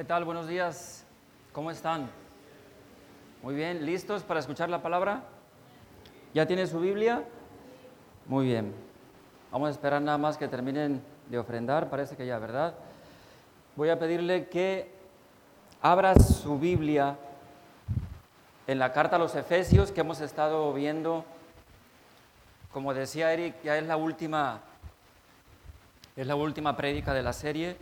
[0.00, 0.24] ¿Qué tal?
[0.24, 1.04] Buenos días.
[1.52, 2.08] ¿Cómo están?
[3.42, 3.84] Muy bien.
[3.84, 5.24] ¿Listos para escuchar la palabra?
[6.32, 7.22] ¿Ya tiene su Biblia?
[8.24, 8.74] Muy bien.
[9.52, 11.90] Vamos a esperar nada más que terminen de ofrendar.
[11.90, 12.72] Parece que ya, ¿verdad?
[13.76, 14.90] Voy a pedirle que
[15.82, 17.18] abra su Biblia
[18.66, 21.26] en la carta a los Efesios que hemos estado viendo.
[22.72, 24.60] Como decía Eric, ya es la última,
[26.16, 27.76] es la última prédica de la serie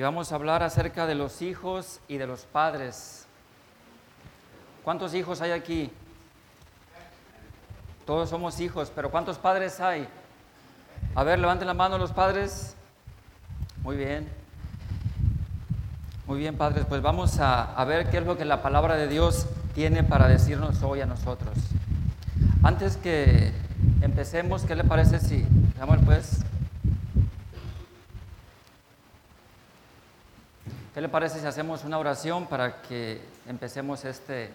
[0.00, 3.26] y vamos a hablar acerca de los hijos y de los padres.
[4.82, 5.92] ¿Cuántos hijos hay aquí?
[8.06, 10.08] Todos somos hijos, pero ¿cuántos padres hay?
[11.14, 12.76] A ver, levanten la mano los padres.
[13.82, 14.26] Muy bien.
[16.26, 19.06] Muy bien, padres, pues vamos a, a, ver qué es lo que la palabra de
[19.06, 21.58] Dios tiene para decirnos hoy a nosotros.
[22.62, 23.52] Antes que
[24.00, 25.46] empecemos, ¿qué le parece si,
[25.76, 26.42] Samuel, pues,
[31.00, 34.50] ¿Qué le parece si hacemos una oración para que empecemos este,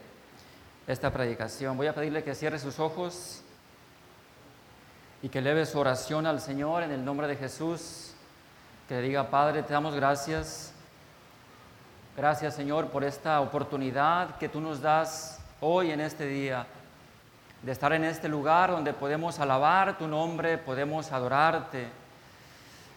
[0.86, 1.76] esta predicación?
[1.76, 3.42] Voy a pedirle que cierre sus ojos
[5.24, 8.14] y que eleve su oración al Señor en el nombre de Jesús.
[8.88, 10.72] Que le diga, Padre, te damos gracias.
[12.16, 16.68] Gracias, Señor, por esta oportunidad que tú nos das hoy en este día
[17.64, 22.05] de estar en este lugar donde podemos alabar tu nombre, podemos adorarte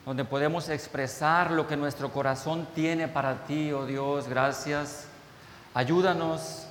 [0.09, 5.05] donde podemos expresar lo que nuestro corazón tiene para ti, oh Dios, gracias.
[5.75, 6.65] Ayúdanos,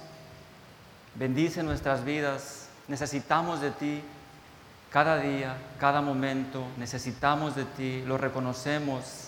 [1.14, 4.02] bendice nuestras vidas, necesitamos de ti
[4.90, 9.28] cada día, cada momento, necesitamos de ti, lo reconocemos.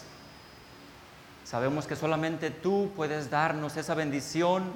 [1.45, 4.71] Sabemos que solamente tú puedes darnos esa bendición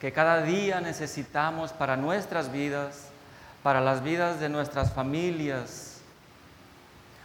[0.00, 3.10] que cada día necesitamos para nuestras vidas,
[3.62, 5.91] para las vidas de nuestras familias,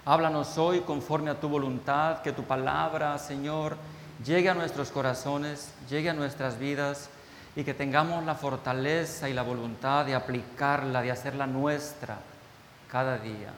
[0.07, 3.75] Háblanos hoy conforme a tu voluntad, que tu palabra, Señor,
[4.23, 7.09] llegue a nuestros corazones, llegue a nuestras vidas
[7.57, 12.19] y que tengamos la fortaleza y la voluntad de aplicarla, de hacerla nuestra
[12.89, 13.51] cada día.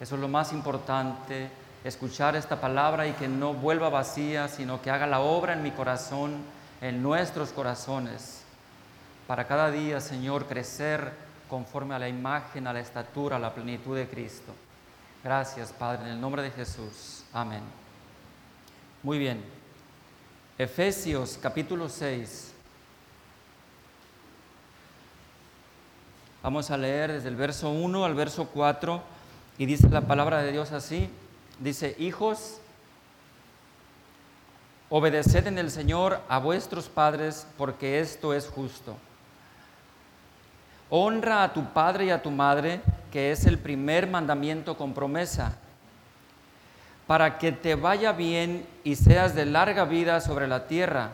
[0.00, 1.50] Eso es lo más importante,
[1.84, 5.72] escuchar esta palabra y que no vuelva vacía, sino que haga la obra en mi
[5.72, 6.38] corazón,
[6.80, 8.44] en nuestros corazones,
[9.26, 11.12] para cada día, Señor, crecer
[11.50, 14.54] conforme a la imagen, a la estatura, a la plenitud de Cristo.
[15.22, 17.24] Gracias, Padre, en el nombre de Jesús.
[17.32, 17.62] Amén.
[19.02, 19.44] Muy bien.
[20.56, 22.52] Efesios capítulo 6.
[26.40, 29.02] Vamos a leer desde el verso 1 al verso 4
[29.58, 31.10] y dice la palabra de Dios así.
[31.58, 32.60] Dice, hijos,
[34.88, 38.96] obedeced en el Señor a vuestros padres porque esto es justo.
[40.90, 45.56] Honra a tu padre y a tu madre que es el primer mandamiento con promesa,
[47.06, 51.12] para que te vaya bien y seas de larga vida sobre la tierra.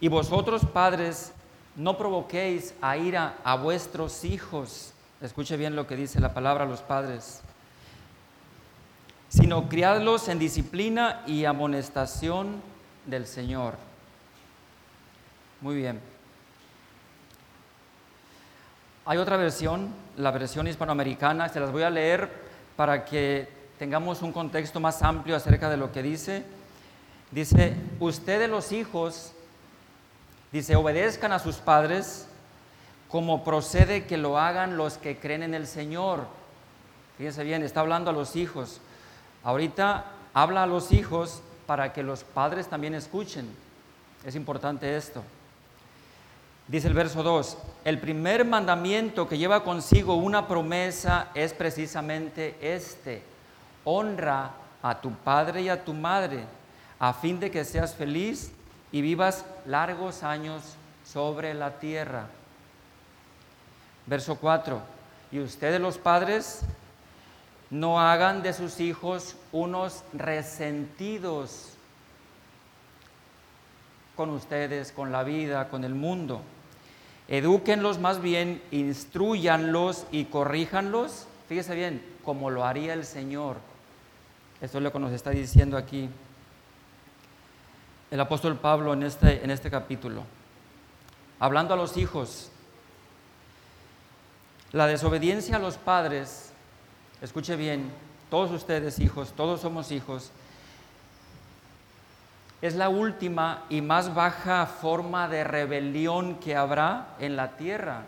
[0.00, 1.32] Y vosotros, padres,
[1.76, 4.92] no provoquéis a ira a vuestros hijos.
[5.20, 7.40] Escuche bien lo que dice la palabra los padres.
[9.28, 12.60] Sino criadlos en disciplina y amonestación
[13.06, 13.74] del Señor.
[15.60, 16.15] Muy bien.
[19.08, 22.28] Hay otra versión, la versión hispanoamericana, se las voy a leer
[22.74, 26.42] para que tengamos un contexto más amplio acerca de lo que dice.
[27.30, 29.30] Dice, ustedes los hijos,
[30.50, 32.26] dice, obedezcan a sus padres
[33.08, 36.26] como procede que lo hagan los que creen en el Señor.
[37.16, 38.80] Fíjense bien, está hablando a los hijos.
[39.44, 43.46] Ahorita habla a los hijos para que los padres también escuchen.
[44.24, 45.22] Es importante esto.
[46.68, 53.22] Dice el verso 2, el primer mandamiento que lleva consigo una promesa es precisamente este,
[53.84, 54.50] honra
[54.82, 56.44] a tu padre y a tu madre,
[56.98, 58.50] a fin de que seas feliz
[58.90, 60.74] y vivas largos años
[61.04, 62.26] sobre la tierra.
[64.06, 64.80] Verso 4,
[65.30, 66.62] y ustedes los padres
[67.70, 71.74] no hagan de sus hijos unos resentidos
[74.16, 76.42] con ustedes, con la vida, con el mundo
[77.28, 81.26] Edúquenlos más bien, instruyanlos y corríjanlos.
[81.48, 83.56] Fíjese bien, como lo haría el Señor.
[84.60, 86.08] Esto es lo que nos está diciendo aquí
[88.10, 90.22] el apóstol Pablo en este, en este capítulo.
[91.38, 92.50] Hablando a los hijos,
[94.72, 96.52] la desobediencia a los padres,
[97.20, 97.90] escuche bien,
[98.30, 100.30] todos ustedes hijos, todos somos hijos,
[102.62, 108.02] es la última y más baja forma de rebelión que habrá en la tierra.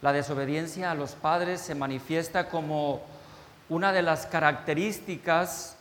[0.00, 3.02] La desobediencia a los padres se manifiesta como
[3.68, 5.76] una de las características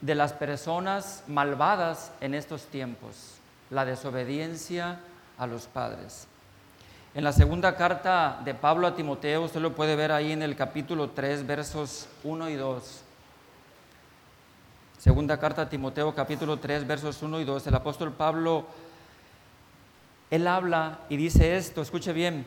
[0.00, 3.36] de las personas malvadas en estos tiempos,
[3.70, 5.00] la desobediencia
[5.38, 6.26] a los padres.
[7.14, 10.56] En la segunda carta de Pablo a Timoteo, usted lo puede ver ahí en el
[10.56, 13.03] capítulo 3, versos 1 y 2.
[15.04, 17.66] Segunda carta a Timoteo, capítulo 3, versos 1 y 2.
[17.66, 18.64] El apóstol Pablo,
[20.30, 22.46] él habla y dice esto, escuche bien,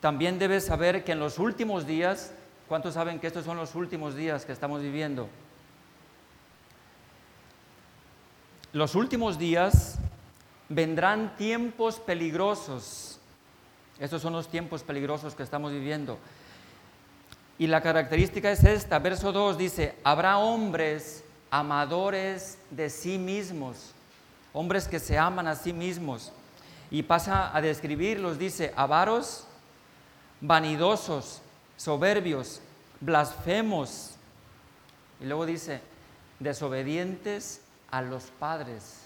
[0.00, 2.32] también debes saber que en los últimos días,
[2.66, 5.28] ¿cuántos saben que estos son los últimos días que estamos viviendo?
[8.72, 9.98] Los últimos días
[10.70, 13.20] vendrán tiempos peligrosos.
[13.98, 16.18] Estos son los tiempos peligrosos que estamos viviendo.
[17.58, 23.92] Y la característica es esta, verso 2 dice, habrá hombres amadores de sí mismos,
[24.54, 26.32] hombres que se aman a sí mismos.
[26.90, 29.46] Y pasa a describirlos, dice, avaros,
[30.40, 31.42] vanidosos,
[31.76, 32.62] soberbios,
[33.00, 34.14] blasfemos.
[35.20, 35.82] Y luego dice,
[36.40, 37.60] desobedientes
[37.90, 39.00] a los padres.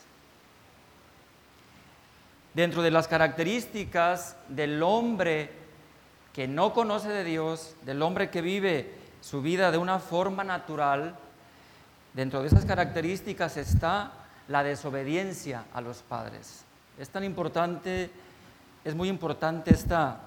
[2.55, 5.51] Dentro de las características del hombre
[6.33, 11.19] que no conoce de Dios, del hombre que vive su vida de una forma natural,
[12.17, 14.11] dentro de esas características está
[14.49, 16.65] la desobediencia a los padres.
[16.99, 18.11] Es tan importante,
[18.85, 20.21] es muy importante esta,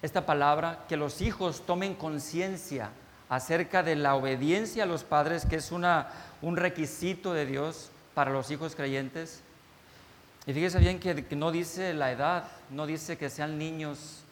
[0.00, 2.90] esta palabra, que los hijos tomen conciencia
[3.28, 6.08] acerca de la obediencia a los padres, que es una,
[6.40, 9.42] un requisito de Dios para los hijos creyentes.
[10.46, 14.22] Y fíjese bien que, que, no dice la edad, no dice que sean niños,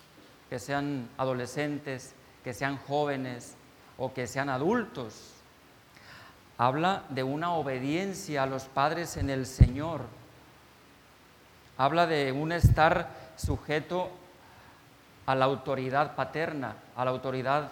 [0.48, 2.14] que sean adolescentes,
[2.44, 3.54] que sean jóvenes
[3.98, 5.39] o que sean adultos.
[6.60, 10.02] Habla de una obediencia a los padres en el Señor.
[11.78, 14.10] Habla de un estar sujeto
[15.24, 17.70] a la autoridad paterna, a la autoridad,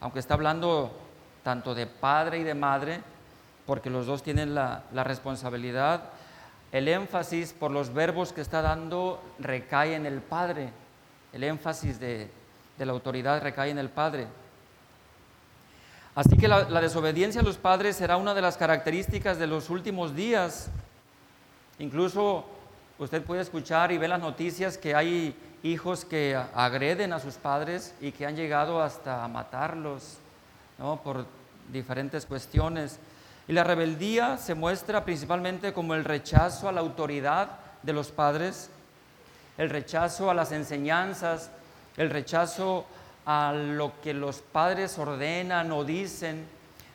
[0.00, 0.98] aunque está hablando
[1.42, 3.02] tanto de padre y de madre,
[3.66, 6.04] porque los dos tienen la, responsabilidad,
[6.72, 10.70] el énfasis por los verbos que está dando recae en el padre,
[11.34, 12.30] el énfasis de
[12.78, 14.26] la autoridad recae en el padre.
[16.14, 20.14] Así que la, desobediencia a los padres será una de las características de los últimos
[20.14, 20.68] días.
[21.78, 22.44] Incluso
[22.98, 27.94] usted puede escuchar y ver las noticias que hay hijos que agreden a sus padres
[28.00, 30.16] y que han llegado hasta matarlos
[31.04, 31.26] por
[31.72, 32.98] diferentes cuestiones.
[33.46, 37.50] Y la rebeldía se muestra principalmente como el rechazo a la autoridad
[37.82, 38.68] de los padres,
[39.58, 41.50] el rechazo a las enseñanzas,
[41.96, 42.84] el rechazo
[43.26, 46.46] a lo que los padres ordenan o dicen,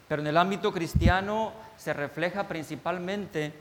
[0.08, 3.54] pero en el ámbito cristiano se refleja principalmente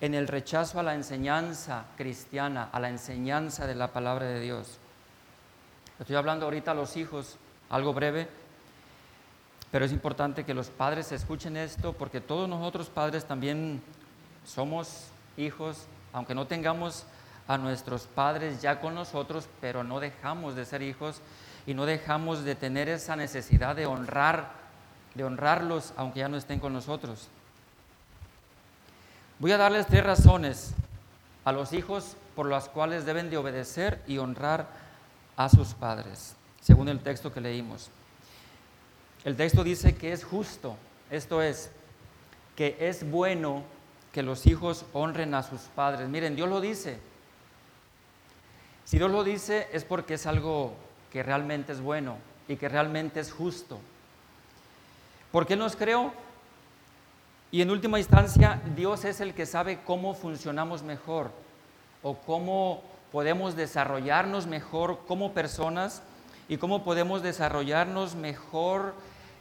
[0.00, 4.78] en el rechazo a la enseñanza cristiana, a la enseñanza de la palabra de Dios.
[5.98, 7.36] Estoy hablando ahorita a los hijos,
[7.70, 8.28] algo breve,
[9.70, 13.82] pero es importante que los padres escuchen esto porque todos nosotros padres también
[14.46, 17.04] somos hijos, aunque no tengamos
[17.48, 21.20] a nuestros padres ya con nosotros, pero no dejamos de ser hijos
[21.68, 24.52] y no dejamos de tener esa necesidad de honrar,
[25.14, 27.28] de honrarlos aunque ya no estén con nosotros.
[29.38, 30.72] Voy a darles tres razones
[31.44, 34.66] a los hijos por las cuales deben de obedecer y honrar
[35.36, 37.90] a sus padres, según el texto que leímos.
[39.22, 40.74] El texto dice que es justo,
[41.10, 41.70] esto es,
[42.56, 43.62] que es bueno
[44.10, 46.08] que los hijos honren a sus padres.
[46.08, 46.98] Miren, Dios lo dice.
[48.86, 52.16] Si Dios lo dice es porque es algo que realmente es bueno
[52.48, 53.78] y que realmente es justo.
[55.30, 56.12] ¿Por qué nos creó?
[57.50, 61.30] Y en última instancia, Dios es el que sabe cómo funcionamos mejor
[62.02, 66.02] o cómo podemos desarrollarnos mejor como personas
[66.48, 68.94] y cómo podemos desarrollarnos mejor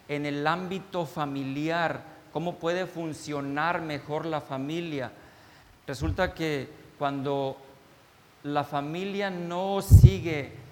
[0.07, 5.11] en el ámbito familiar, cómo puede funcionar mejor la familia.
[5.85, 7.57] Resulta que cuando
[8.43, 10.66] la familia no sigue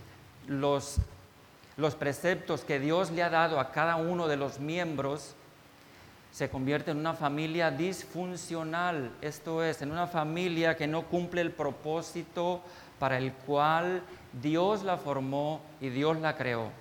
[0.48, 0.98] los,
[1.78, 5.36] los preceptos que Dios le ha dado a cada uno de los miembros,
[6.32, 11.52] se convierte en una familia disfuncional, esto es, en una familia que no cumple el
[11.52, 12.62] propósito
[13.00, 14.02] para el cual
[14.42, 16.72] Dios la formó y Dios la creó.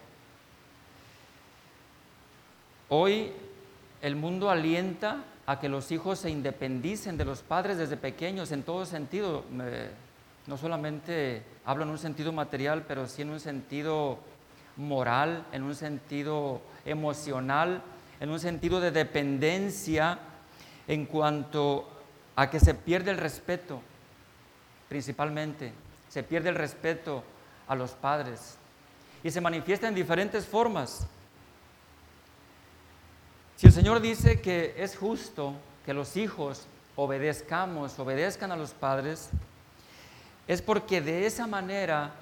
[2.89, 3.33] Hoy
[4.03, 8.63] el mundo alienta a que los hijos se independicen de los padres desde pequeños en
[8.63, 9.45] todo sentido.
[10.47, 14.19] No solamente hablo en un sentido material, pero sí en un sentido
[14.77, 17.83] moral, en un sentido emocional
[18.21, 20.19] en un sentido de dependencia
[20.87, 21.89] en cuanto
[22.37, 23.81] a que se pierde el respeto,
[24.89, 25.73] principalmente,
[26.09, 27.23] se pierde el respeto
[27.67, 28.57] a los padres
[29.23, 31.07] y se manifiesta en diferentes formas.
[33.57, 39.31] Si el Señor dice que es justo que los hijos obedezcamos, obedezcan a los padres,
[40.47, 42.13] es porque de esa manera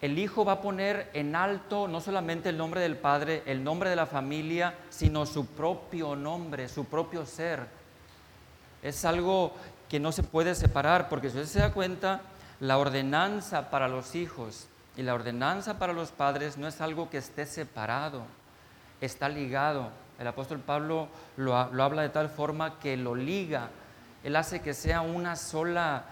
[0.00, 3.90] el hijo va a poner en alto no solamente el nombre del padre, el nombre
[3.90, 7.66] de la familia, sino su propio nombre, su propio ser.
[8.82, 9.54] Es algo
[9.88, 12.20] que no se puede separar, porque si usted se da cuenta,
[12.60, 17.18] la ordenanza para los hijos y la ordenanza para los padres no es algo que
[17.18, 18.22] esté separado,
[19.00, 19.90] está ligado.
[20.18, 23.70] El apóstol Pablo lo, habla de tal forma que lo liga.
[24.22, 26.04] Él hace que sea una sola,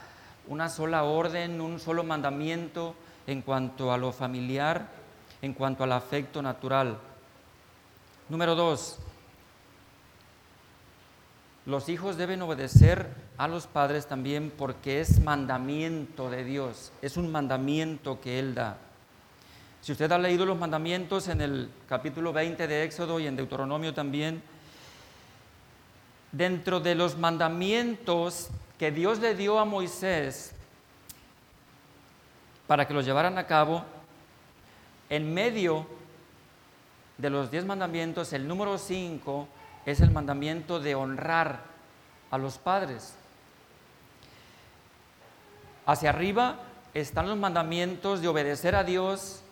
[0.49, 2.95] una sola orden, un solo mandamiento
[3.27, 4.89] en cuanto a lo familiar,
[5.41, 6.99] en cuanto al afecto natural.
[8.29, 8.99] Número dos,
[11.65, 13.09] los hijos deben obedecer
[13.39, 18.79] a los padres también porque es mandamiento de Dios, es un mandamiento que Él da.
[19.81, 23.95] Si usted ha leído los mandamientos en el capítulo 20 de Éxodo y en Deuteronomio
[23.95, 24.43] también,
[26.31, 28.49] dentro de los mandamientos
[28.83, 30.51] que Dios le dio a Moisés
[32.67, 33.85] para que los llevaran a cabo,
[35.09, 35.87] en medio
[37.17, 39.47] de los diez mandamientos, el número 5
[39.87, 41.61] es el mandamiento de honrar
[42.33, 43.15] a los padres.
[45.87, 46.57] Hacia arriba
[46.93, 49.45] están los mandamientos de obedecer a Dios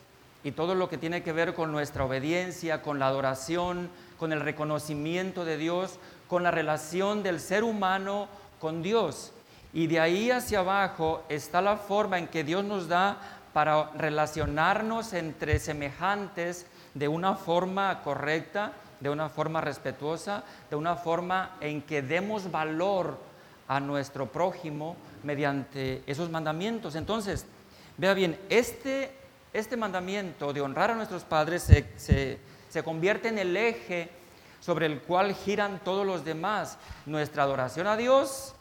[0.43, 4.41] y todo lo que tiene que ver con nuestra obediencia, con la adoración, con el
[4.41, 8.29] reconocimiento de Dios, con la relación del ser humano
[8.61, 9.33] con Dios.
[9.73, 13.19] Y de ahí hacia abajo está la forma en que Dios nos da
[13.53, 21.57] para relacionarnos entre semejantes de una forma correcta de una forma respetuosa, de una forma
[21.61, 23.19] en que demos valor
[23.67, 26.95] a nuestro prójimo mediante esos mandamientos.
[26.95, 27.47] Entonces,
[27.97, 29.13] vea bien, este,
[29.53, 32.39] este mandamiento de honrar a nuestros padres se,
[32.69, 34.11] se convierte en el eje
[34.61, 38.55] sobre el cual giran todos los demás, nuestra adoración a Dios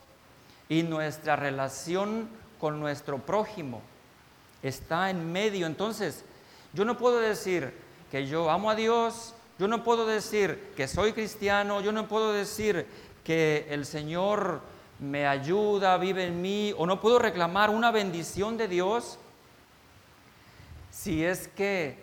[0.70, 2.30] y nuestra relación
[2.60, 3.82] con nuestro prójimo.
[4.64, 5.66] Está en medio.
[5.66, 6.24] Entonces,
[6.74, 7.74] yo no puedo decir
[8.12, 12.34] que yo amo a Dios, yo no puedo decir que soy cristiano, yo no puedo
[12.34, 12.88] decir
[13.24, 14.62] que el Señor
[15.00, 19.18] me ayuda, vive en mí, o no puedo reclamar una bendición de Dios
[20.92, 21.98] si es que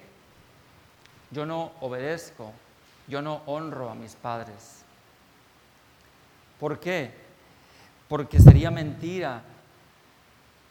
[1.31, 2.53] yo no obedezco,
[3.09, 4.83] yo no honro a mis padres.
[6.59, 7.11] ¿Por qué?
[8.09, 9.43] Porque sería mentira.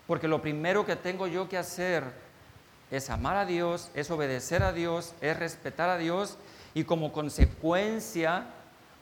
[0.07, 2.03] Porque lo primero que tengo yo que hacer
[2.91, 6.37] es amar a Dios, es obedecer a Dios, es respetar a Dios
[6.73, 8.45] y como consecuencia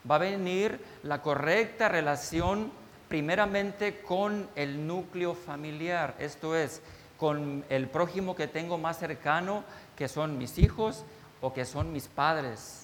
[0.08, 2.70] va a venir la correcta relación
[3.08, 6.80] primeramente con el núcleo familiar, esto es,
[7.18, 9.64] con el prójimo que tengo más cercano,
[9.96, 11.04] que son mis hijos
[11.40, 12.83] o que son mis padres.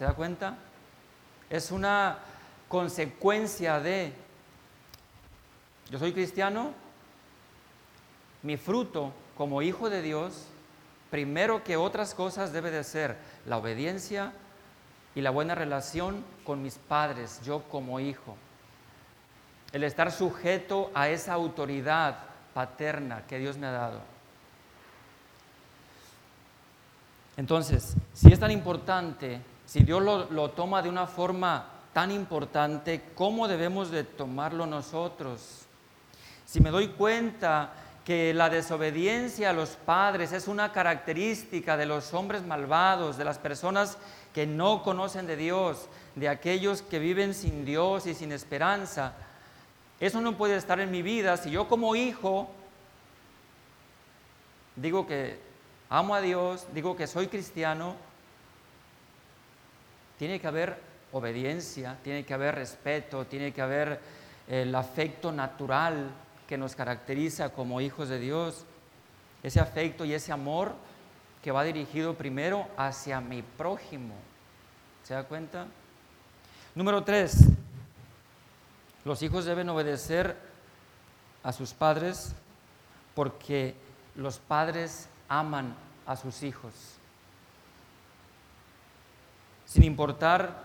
[0.00, 0.56] ¿Se da cuenta?
[1.50, 2.20] Es una
[2.68, 4.14] consecuencia de,
[5.90, 6.72] yo soy cristiano,
[8.42, 10.46] mi fruto como hijo de Dios,
[11.10, 14.32] primero que otras cosas debe de ser la obediencia
[15.14, 18.38] y la buena relación con mis padres, yo como hijo.
[19.70, 22.20] El estar sujeto a esa autoridad
[22.54, 24.00] paterna que Dios me ha dado.
[27.36, 33.46] Entonces, si es tan importante, si Dios lo, toma de una forma tan importante, ¿cómo
[33.46, 35.60] debemos de tomarlo nosotros?
[36.44, 37.72] Si me doy cuenta
[38.04, 43.38] que la desobediencia a los padres es una característica de los hombres malvados, de las
[43.38, 43.96] personas
[44.34, 45.86] que no conocen de Dios,
[46.16, 49.12] de aquellos que viven sin Dios y sin esperanza.
[50.00, 52.50] Eso no puede estar en mi vida si yo como hijo
[54.74, 55.38] digo que
[55.88, 58.09] amo a Dios, digo que soy cristiano,
[60.20, 60.76] tiene que haber
[61.12, 63.98] obediencia, tiene que haber respeto, tiene que haber
[64.48, 66.10] el afecto natural
[66.46, 68.66] que nos caracteriza como hijos de Dios,
[69.42, 70.74] ese afecto y ese amor
[71.42, 74.12] que va dirigido primero hacia mi prójimo.
[75.04, 75.68] ¿Se da cuenta?
[76.74, 77.38] Número tres,
[79.06, 80.36] los hijos deben obedecer
[81.42, 82.34] a sus padres
[83.14, 83.74] porque
[84.16, 85.74] los padres aman
[86.06, 86.99] a sus hijos.
[89.70, 90.64] Sin importar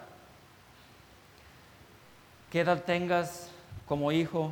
[2.50, 3.52] qué edad tengas
[3.88, 4.52] como hijo,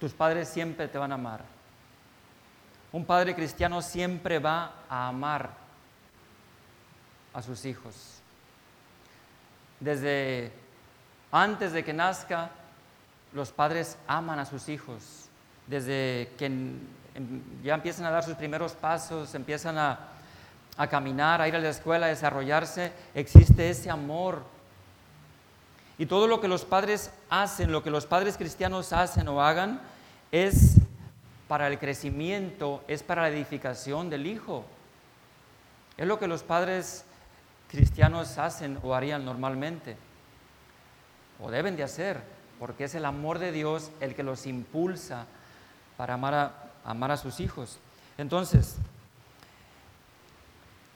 [0.00, 1.42] tus padres siempre te van a amar.
[2.90, 5.50] Un padre cristiano siempre va a amar
[7.32, 8.20] a sus hijos.
[9.78, 10.50] Desde
[11.30, 12.50] antes de que nazca,
[13.32, 15.28] los padres aman a sus hijos.
[15.68, 16.50] Desde que
[17.62, 20.00] ya empiezan a dar sus primeros pasos, empiezan a,
[20.76, 24.42] a caminar, a ir a la escuela, a desarrollarse, existe ese amor.
[25.98, 29.80] Y todo lo que los padres hacen, lo que los padres cristianos hacen o hagan,
[30.30, 30.76] es
[31.46, 34.64] para el crecimiento, es para la edificación del Hijo.
[35.98, 37.04] Es lo que los padres
[37.68, 39.96] cristianos hacen o harían normalmente,
[41.40, 42.20] o deben de hacer,
[42.58, 45.26] porque es el amor de Dios el que los impulsa
[45.96, 46.52] para amar a,
[46.84, 47.78] amar a sus hijos.
[48.18, 48.76] Entonces,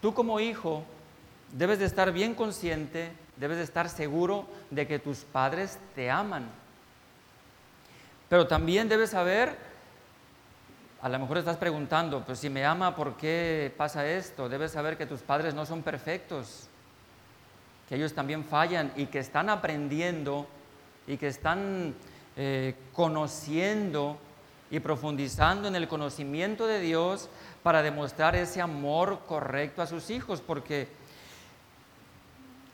[0.01, 0.85] tú como hijo
[1.53, 6.49] debes de estar bien consciente, debes de estar seguro de que tus padres te aman.
[8.29, 9.57] Pero también debes saber,
[11.01, 14.49] a lo mejor estás preguntando, pues si me ama, ¿por qué pasa esto?
[14.49, 16.69] Debes saber que tus padres no son perfectos,
[17.89, 20.47] que ellos también fallan y que están aprendiendo
[21.07, 21.95] y que están
[22.37, 24.19] eh, conociendo
[24.71, 27.29] y profundizando en el conocimiento de Dios
[27.67, 30.87] para demostrar ese amor correcto a sus hijos, porque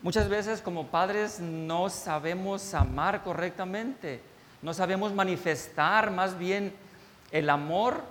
[0.02, 4.20] muchas veces como padres no sabemos amar correctamente,
[4.60, 6.74] no sabemos manifestar más bien
[7.30, 8.02] el amor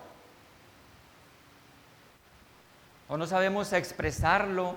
[3.07, 4.75] o no sabemos expresarlo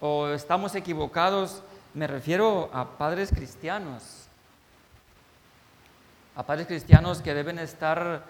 [0.00, 1.62] o estamos equivocados,
[1.92, 4.22] me refiero a padres cristianos
[6.34, 8.22] a padres cristianos que deben estar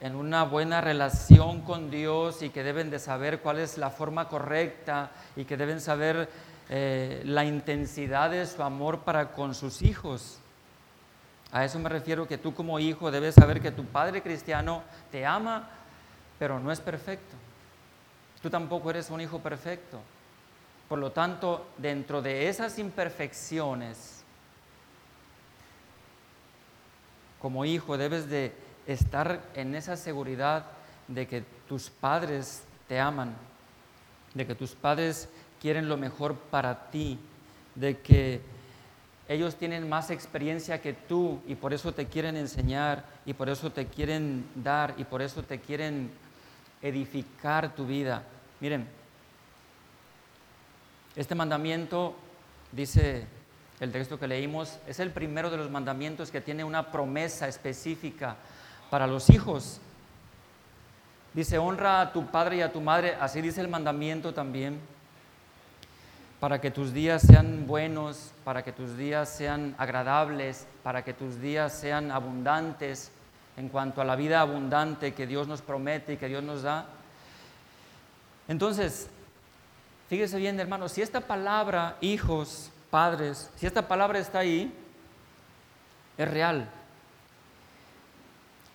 [0.00, 4.28] en una buena relación con Dios y que deben de saber cuál es la forma
[4.28, 6.28] correcta y que deben saber
[6.68, 10.38] eh, la intensidad de su amor para con sus hijos.
[11.52, 15.24] A eso me refiero que tú como hijo debes saber que tu padre cristiano te
[15.24, 15.68] ama,
[16.38, 17.34] pero no es perfecto.
[18.42, 20.00] Tú tampoco eres un hijo perfecto.
[20.88, 24.22] Por lo tanto, dentro de esas imperfecciones,
[27.40, 30.66] como hijo debes de estar en esa seguridad
[31.08, 33.34] de que tus padres te aman,
[34.34, 35.28] de que tus padres
[35.60, 37.18] quieren lo mejor para ti,
[37.74, 38.40] de que
[39.28, 43.72] ellos tienen más experiencia que tú y por eso te quieren enseñar y por eso
[43.72, 46.10] te quieren dar y por eso te quieren
[46.80, 48.22] edificar tu vida.
[48.60, 48.86] Miren,
[51.16, 52.14] este mandamiento
[52.70, 53.26] dice
[53.80, 58.36] el texto que leímos, es el primero de los mandamientos que tiene una promesa específica
[58.90, 59.80] para los hijos.
[61.34, 64.80] Dice, honra a tu padre y a tu madre, así dice el mandamiento también,
[66.40, 71.40] para que tus días sean buenos, para que tus días sean agradables, para que tus
[71.40, 73.10] días sean abundantes
[73.56, 76.86] en cuanto a la vida abundante que Dios nos promete y que Dios nos da.
[78.48, 79.08] Entonces,
[80.08, 84.72] fíjese bien, hermanos, si esta palabra, hijos, padres, si esta palabra está ahí,
[86.16, 86.68] es real.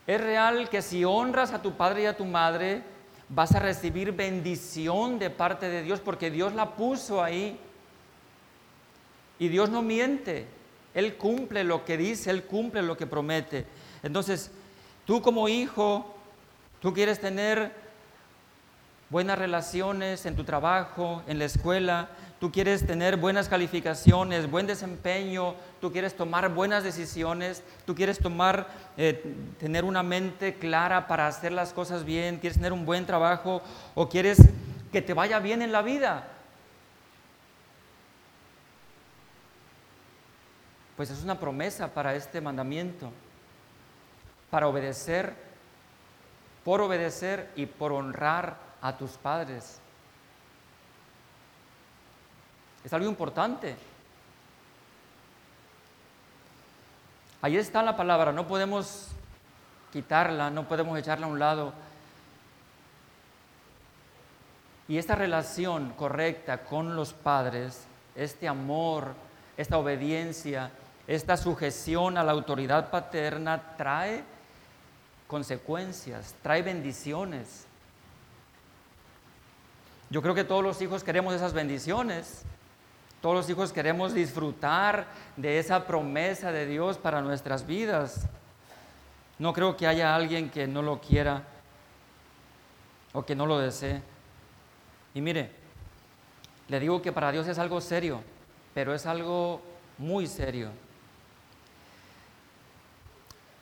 [0.08, 2.84] Es real que si honras a tu padre y a tu madre,
[3.30, 7.60] vas a recibir bendición de parte de Dios porque Dios la puso ahí.
[9.40, 10.48] Y Dios no miente.
[10.94, 13.66] Él cumple lo que dice, Él cumple lo que promete.
[14.04, 14.52] Entonces,
[15.06, 16.16] tú como hijo,
[16.82, 17.72] tú quieres tener
[19.10, 22.10] buenas relaciones en tu trabajo, en la escuela,
[22.42, 28.68] tú quieres tener buenas calificaciones, buen desempeño, tú quieres tomar buenas decisiones, tú quieres tomar,
[28.98, 33.62] eh, tener una mente clara para hacer las cosas bien, quieres tener un buen trabajo
[33.94, 34.40] o quieres
[34.92, 36.30] que te vaya bien en la vida.
[40.98, 43.12] Pues es una promesa para este mandamiento,
[44.50, 45.36] para obedecer,
[46.66, 49.81] por obedecer y por honrar a tus padres.
[52.84, 53.76] Es algo importante.
[57.42, 59.08] Ahí está la palabra, no podemos
[59.92, 61.74] quitarla, no podemos echarla a un lado.
[64.88, 69.14] Y esta relación correcta con los padres, este amor,
[69.58, 70.72] esta obediencia,
[71.08, 74.24] esta sujeción a la autoridad paterna trae
[75.28, 77.66] consecuencias, trae bendiciones.
[80.10, 82.44] Yo creo que todos los hijos queremos esas bendiciones.
[83.22, 85.06] Todos los hijos queremos disfrutar
[85.38, 88.28] de esa promesa de Dios para nuestras vidas.
[89.38, 91.44] No creo que haya alguien que no lo quiera
[93.14, 94.02] o que no lo desee.
[95.14, 95.52] Y mire,
[96.68, 98.24] le digo que para Dios es algo serio,
[98.74, 99.62] pero es algo
[100.00, 100.72] muy serio.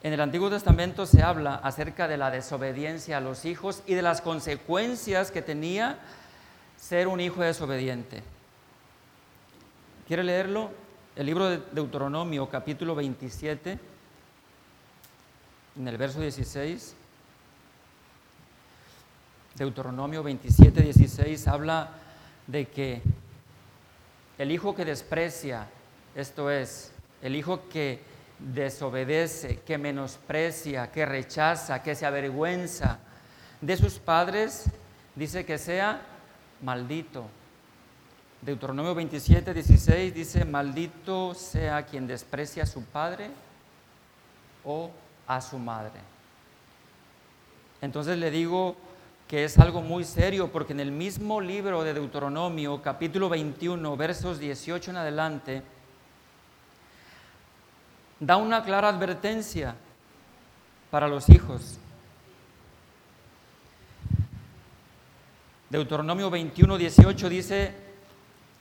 [0.01, 4.01] En el Antiguo Testamento se habla acerca de la desobediencia a los hijos y de
[4.01, 5.99] las consecuencias que tenía
[6.77, 8.23] ser un hijo desobediente.
[10.09, 10.71] ¿Quiere leerlo?
[11.15, 13.77] El libro de Deuteronomio, capítulo 27,
[15.77, 16.95] en el verso 16.
[19.53, 21.91] Deuteronomio 27, 16 habla
[22.47, 23.03] de que
[24.39, 25.67] el hijo que desprecia,
[26.15, 26.91] esto es,
[27.21, 28.01] el hijo que
[28.39, 32.97] desobedece, que menosprecia, que rechaza, que se avergüenza
[33.61, 34.71] de sus padres,
[35.13, 36.01] dice que sea
[36.63, 37.29] maldito.
[38.41, 43.29] Deuteronomio 27, 16 dice, maldito sea quien desprecia a su padre
[44.63, 44.91] o
[45.27, 45.99] a su madre.
[47.81, 48.77] Entonces le digo
[49.27, 54.39] que es algo muy serio porque en el mismo libro de Deuteronomio, capítulo 21, versos
[54.39, 55.63] 18 en adelante,
[58.21, 59.75] da una clara advertencia
[60.89, 61.77] para los hijos.
[65.69, 67.88] Deuteronomio 21, 18 dice,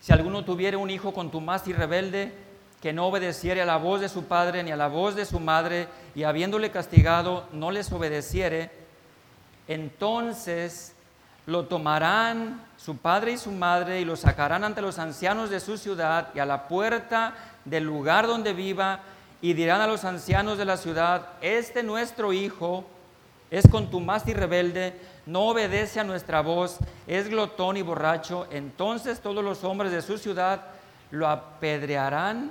[0.00, 2.32] si alguno tuviera un hijo contumaz y rebelde,
[2.80, 5.40] que no obedeciere a la voz de su padre ni a la voz de su
[5.40, 8.70] madre, y habiéndole castigado no les obedeciere,
[9.66, 10.94] entonces
[11.46, 15.78] lo tomarán su padre y su madre y lo sacarán ante los ancianos de su
[15.78, 17.34] ciudad y a la puerta
[17.64, 19.00] del lugar donde viva
[19.40, 22.84] y dirán a los ancianos de la ciudad, este nuestro hijo
[23.50, 24.94] es contumaz y rebelde,
[25.26, 30.18] no obedece a nuestra voz, es glotón y borracho, entonces todos los hombres de su
[30.18, 30.66] ciudad
[31.10, 32.50] lo apedrearán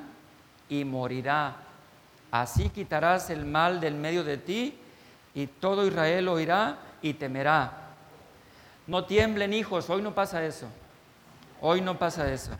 [0.69, 1.55] y morirá.
[2.31, 4.77] Así quitarás el mal del medio de ti
[5.33, 7.71] y todo Israel oirá y temerá.
[8.88, 10.67] No tiemblen hijos, hoy no pasa eso.
[11.62, 12.51] Hoy no pasa eso.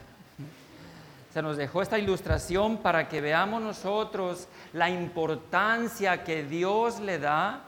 [1.34, 7.62] Se nos dejó esta ilustración para que veamos nosotros la importancia que Dios le da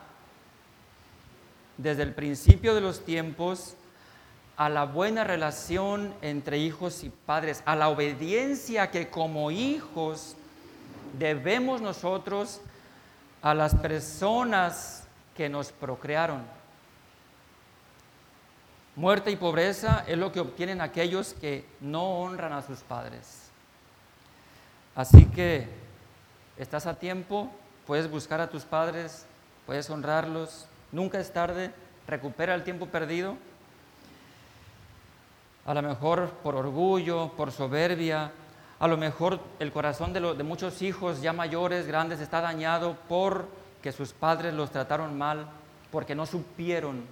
[1.79, 3.75] desde el principio de los tiempos
[4.57, 10.35] a la buena relación entre hijos y padres, a la obediencia que como hijos
[11.17, 12.59] debemos nosotros
[13.41, 15.05] a las personas
[15.37, 16.43] que nos procrearon.
[18.97, 23.49] Muerte y pobreza es lo que obtienen aquellos que no honran a sus padres.
[24.93, 25.69] Así que
[26.57, 27.49] estás a tiempo,
[27.87, 29.25] puedes buscar a tus padres,
[29.65, 31.71] puedes honrarlos, Nunca es tarde,
[32.07, 33.37] recupera el tiempo perdido.
[35.65, 38.31] A lo mejor por orgullo, por soberbia,
[38.79, 44.13] a lo mejor el corazón de, muchos hijos ya mayores, grandes, está dañado porque sus
[44.13, 45.47] padres los trataron mal,
[45.91, 47.03] porque no supieron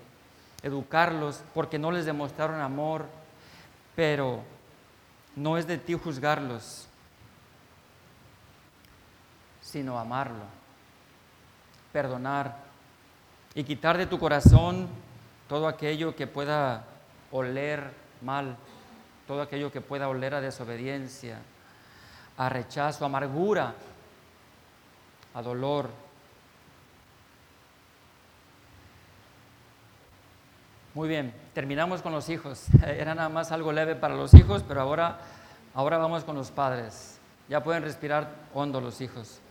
[0.64, 3.06] educarlos, porque no les demostraron amor,
[3.96, 4.42] pero
[5.36, 6.88] no es de ti juzgarlos,
[9.62, 10.46] sino amarlo,
[11.92, 12.67] perdonar,
[13.58, 14.88] y quitar de tu corazón
[15.50, 16.84] todo aquello que pueda
[17.32, 17.90] oler
[18.22, 18.56] mal,
[19.26, 21.40] todo aquello que pueda oler a desobediencia,
[22.38, 23.74] a rechazo, a amargura,
[25.34, 25.90] a dolor.
[30.94, 32.68] Muy bien, terminamos con los hijos.
[32.86, 35.18] Era nada más algo leve para los hijos, pero ahora,
[35.74, 37.18] ahora vamos con los padres.
[37.50, 39.42] Ya pueden respirar hondo los hijos.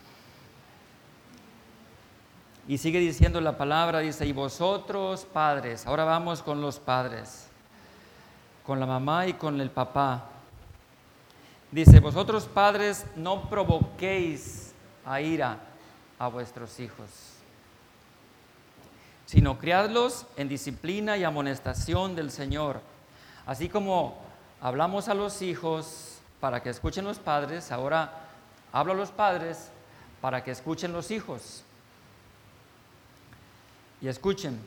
[2.69, 7.47] Y sigue diciendo la palabra, dice, y vosotros padres, ahora vamos con los padres,
[8.65, 10.25] con la mamá y con el papá.
[11.71, 14.73] Dice, vosotros padres no provoquéis
[15.05, 15.59] a ira
[16.19, 17.09] a vuestros hijos,
[19.27, 22.81] sino criadlos en disciplina y amonestación del Señor.
[23.47, 24.19] Así como
[24.61, 28.13] hablamos a los hijos para que escuchen los padres, ahora
[28.73, 29.71] hablo a los padres
[30.21, 31.63] para que escuchen los hijos.
[34.01, 34.59] Y escuchen,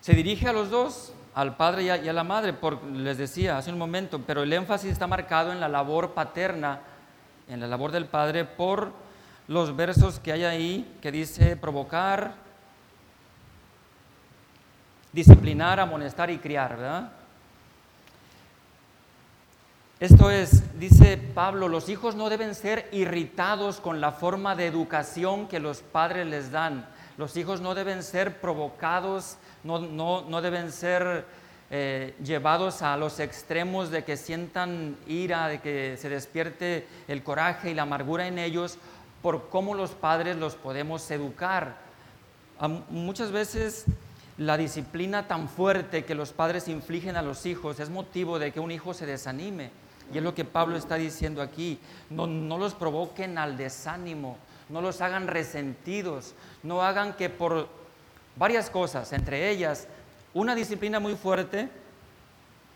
[0.00, 3.70] se dirige a los dos, al padre y a, la madre, por, les decía hace
[3.70, 6.80] un momento, pero el énfasis está marcado en la labor paterna,
[7.48, 8.92] en la labor del padre, por
[9.46, 12.34] los versos que hay ahí que dice provocar,
[15.12, 17.12] disciplinar, amonestar y criar, ¿verdad?
[20.00, 25.46] Esto es, dice Pablo, los hijos no deben ser irritados con la forma de educación
[25.46, 26.88] que los padres les dan.
[27.18, 31.26] Los hijos no deben ser provocados, no, no, deben ser
[31.68, 37.70] eh, llevados a los extremos de que sientan ira, de que se despierte el coraje
[37.70, 38.78] y la amargura en ellos
[39.20, 41.76] por cómo los padres los podemos educar.
[42.88, 43.84] muchas veces
[44.38, 48.60] la disciplina tan fuerte que los padres infligen a los hijos es motivo de que
[48.60, 49.89] un hijo se desanime.
[50.12, 51.78] Y es lo que Pablo está diciendo aquí.
[52.08, 52.26] No,
[52.58, 57.68] los provoquen al desánimo, no los hagan resentidos, no hagan que por
[58.36, 59.88] varias cosas, entre ellas
[60.32, 61.68] una disciplina muy fuerte,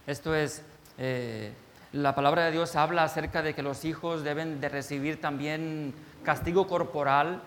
[0.07, 0.63] esto es,
[0.99, 1.53] eh,
[1.93, 5.95] la palabra de Dios habla acerca de que los hijos deben de recibir también
[6.25, 7.43] castigo corporal,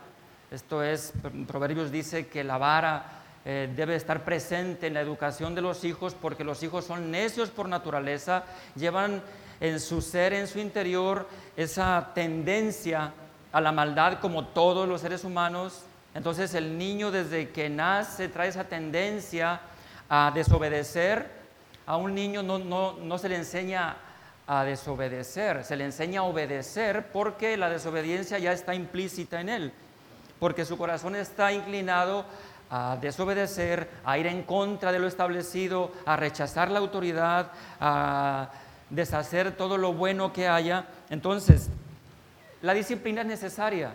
[0.50, 1.12] esto es,
[1.46, 6.14] Proverbios dice que la vara eh, debe estar presente en la educación de los hijos
[6.14, 9.22] porque los hijos son necios por naturaleza, llevan
[9.60, 13.12] en su ser, en su interior, esa tendencia
[13.52, 15.82] a la maldad como todos los seres humanos.
[16.14, 19.60] Entonces el niño desde que nace trae esa tendencia
[20.08, 21.38] a desobedecer.
[21.86, 23.96] A un niño no, no se le enseña
[24.46, 29.72] a desobedecer, se le enseña a obedecer porque la desobediencia ya está implícita en él,
[30.40, 32.24] porque su corazón está inclinado
[32.70, 38.48] a desobedecer, a ir en contra de lo establecido, a rechazar la autoridad, a
[38.90, 40.86] deshacer todo lo bueno que haya.
[41.10, 41.68] Entonces,
[42.62, 43.92] la disciplina es necesaria.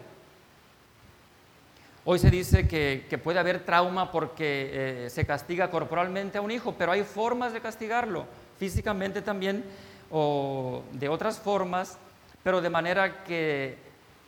[2.06, 6.76] Hoy se dice que, puede haber trauma porque eh, se castiga corporalmente a un hijo,
[6.78, 8.26] pero hay formas de castigarlo,
[8.60, 9.64] físicamente también
[10.12, 11.98] o de otras formas,
[12.44, 13.78] pero de manera que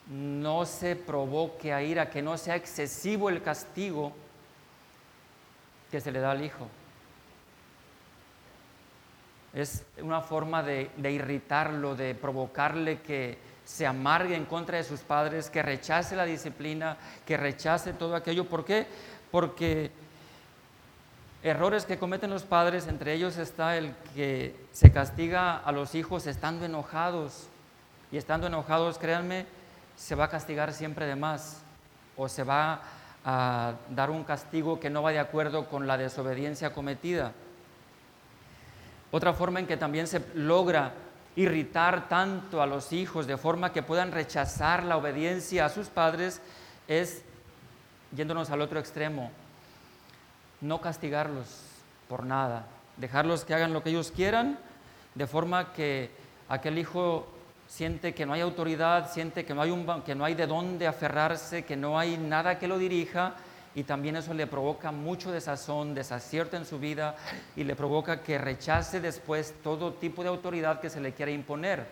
[0.10, 4.13] no se provoque a ira, que no sea excesivo el castigo
[5.91, 6.69] que se le da al hijo
[9.55, 15.49] es una forma de, irritarlo, de provocarle que se amargue en contra de sus padres,
[15.49, 18.45] que rechace la disciplina, que rechace todo aquello.
[18.45, 18.85] ¿Por qué?
[19.31, 19.91] Porque
[21.41, 26.27] errores que cometen los padres, entre ellos está el que se castiga a los hijos
[26.27, 27.47] estando enojados.
[28.11, 29.45] Y estando enojados, créanme,
[29.95, 31.61] se va a castigar siempre de más
[32.17, 32.81] o se va
[33.23, 37.31] a dar un castigo que no va de acuerdo con la desobediencia cometida.
[39.15, 40.91] Otra forma en que también se logra
[41.38, 46.41] irritar tanto a los hijos de forma que puedan rechazar la obediencia a sus padres
[46.89, 47.23] es,
[48.13, 49.32] yéndonos al otro extremo,
[50.60, 51.47] no castigarlos
[52.10, 52.65] por nada,
[52.97, 54.60] dejarlos que hagan lo que ellos quieran,
[55.13, 56.12] de forma que
[56.49, 57.25] aquel hijo
[57.69, 60.88] siente que no hay autoridad, siente que no hay, un, que no hay de dónde
[60.88, 63.36] aferrarse, que no hay nada que lo dirija
[63.75, 67.15] y también eso le provoca mucho desazón, desacierto en su vida
[67.55, 71.85] y le provoca que rechace después todo tipo de autoridad que se le quiera imponer.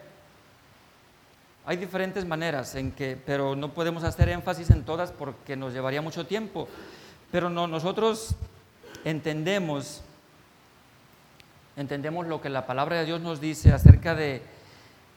[1.65, 6.01] Hay diferentes maneras en que, pero no podemos hacer énfasis en todas porque nos llevaría
[6.01, 6.67] mucho tiempo.
[7.31, 8.35] Pero no, nosotros
[9.03, 10.01] entendemos,
[11.75, 14.41] entendemos lo que la palabra de Dios nos dice acerca de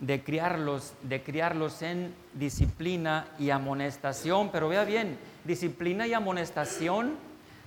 [0.00, 4.50] de criarlos, de criarlos en disciplina y amonestación.
[4.50, 7.14] Pero vea bien, disciplina y amonestación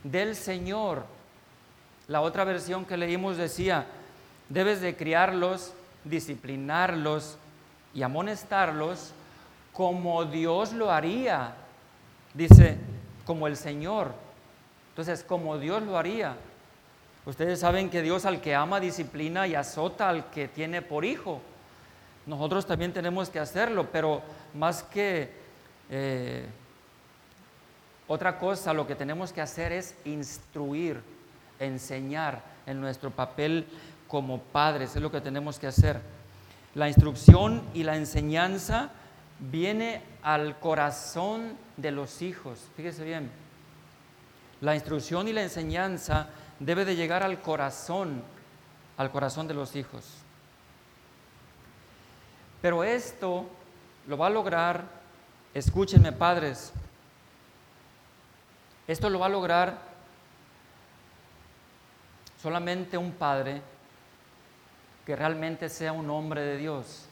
[0.04, 1.06] del Señor.
[2.08, 3.86] La otra versión que leímos decía,
[4.50, 7.38] debes de criarlos, disciplinarlos
[7.94, 9.12] y amonestarlos
[9.74, 11.54] como Dios lo haría.
[12.34, 12.78] Dice,
[13.26, 14.14] como el Señor.
[14.90, 16.36] Entonces, como Dios lo haría.
[17.26, 21.42] Ustedes saben que Dios al que ama disciplina y azota al que tiene por hijo
[22.30, 24.22] nosotros también tenemos que hacerlo, pero
[24.54, 25.32] más que
[25.90, 26.46] eh,
[28.10, 31.00] otra cosa, lo que tenemos que hacer es instruir,
[31.60, 33.68] enseñar en nuestro papel
[34.08, 36.02] como padres, es lo que tenemos que hacer.
[36.74, 38.90] La instrucción y la enseñanza
[39.52, 43.30] viene al corazón de los hijos, fíjese bien.
[44.60, 48.24] La instrucción y la enseñanza debe de llegar al corazón,
[48.98, 50.04] al corazón de los hijos.
[52.60, 53.46] Pero esto
[54.08, 54.84] lo va a lograr,
[55.54, 56.74] escúchenme padres,
[58.92, 59.78] esto lo va a lograr
[62.42, 63.62] solamente un padre
[65.06, 67.06] que realmente sea un hombre de Dios.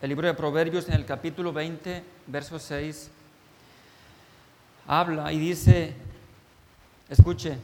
[0.00, 3.10] El libro de Proverbios en el capítulo 20, verso 6,
[4.86, 5.94] habla y dice,
[7.08, 7.58] escuche,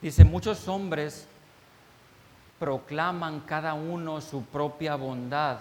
[0.00, 1.26] dice, muchos hombres
[2.58, 5.58] proclaman cada uno su propia bondad.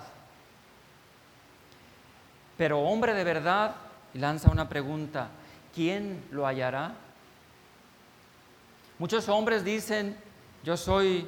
[2.60, 3.74] Pero hombre de verdad,
[4.16, 5.30] lanza una pregunta,
[5.74, 6.92] ¿quién lo hallará?
[8.98, 10.18] Muchos hombres dicen,
[10.66, 11.26] yo soy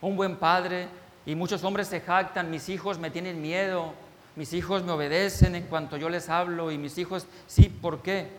[0.00, 0.88] un buen padre,
[1.26, 3.92] y muchos hombres se jactan, mis hijos me tienen miedo,
[4.36, 8.30] mis hijos me obedecen en cuanto yo les hablo, y mis hijos, sí, ¿por qué?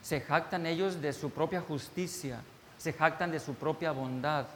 [0.00, 2.40] Se jactan ellos de su propia justicia,
[2.78, 4.46] se jactan de su propia bondad.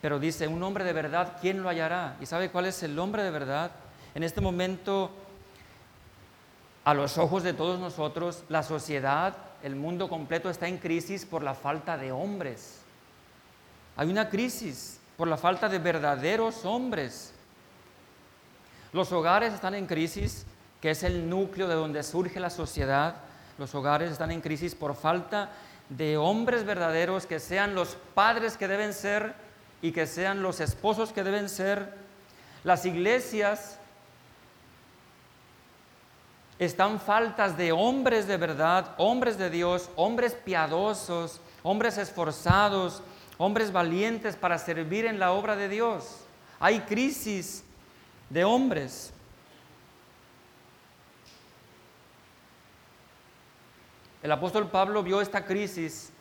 [0.00, 2.16] Pero dice, un hombre de verdad, ¿quién lo hallará?
[2.20, 3.70] ¿Y sabe cuál es el hombre de verdad?
[4.14, 5.10] En este momento,
[6.84, 11.42] a los ojos de todos nosotros, la sociedad, el mundo completo está en crisis por
[11.42, 12.80] la falta de hombres.
[13.96, 17.32] Hay una crisis por la falta de verdaderos hombres.
[18.92, 20.44] Los hogares están en crisis,
[20.80, 23.16] que es el núcleo de donde surge la sociedad.
[23.56, 25.50] Los hogares están en crisis por falta
[25.88, 29.34] de hombres verdaderos que sean los padres que deben ser
[29.80, 31.94] y que sean los esposos que deben ser.
[32.64, 33.78] Las iglesias
[36.64, 43.02] están faltas de hombres de verdad, hombres de Dios, hombres piadosos, hombres esforzados,
[43.36, 46.20] hombres valientes para servir en la obra de Dios.
[46.60, 47.64] Hay crisis
[48.30, 49.12] de hombres.
[54.22, 56.12] El apóstol Pablo vio esta crisis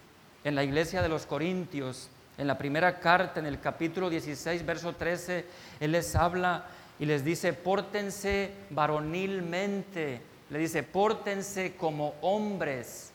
[0.44, 2.10] en la iglesia de los Corintios.
[2.40, 5.46] En la primera carta, en el capítulo 16, verso 13,
[5.80, 6.66] Él les habla
[6.98, 10.31] y les dice, pórtense varonilmente.
[10.52, 13.12] Le dice, pórtense como hombres.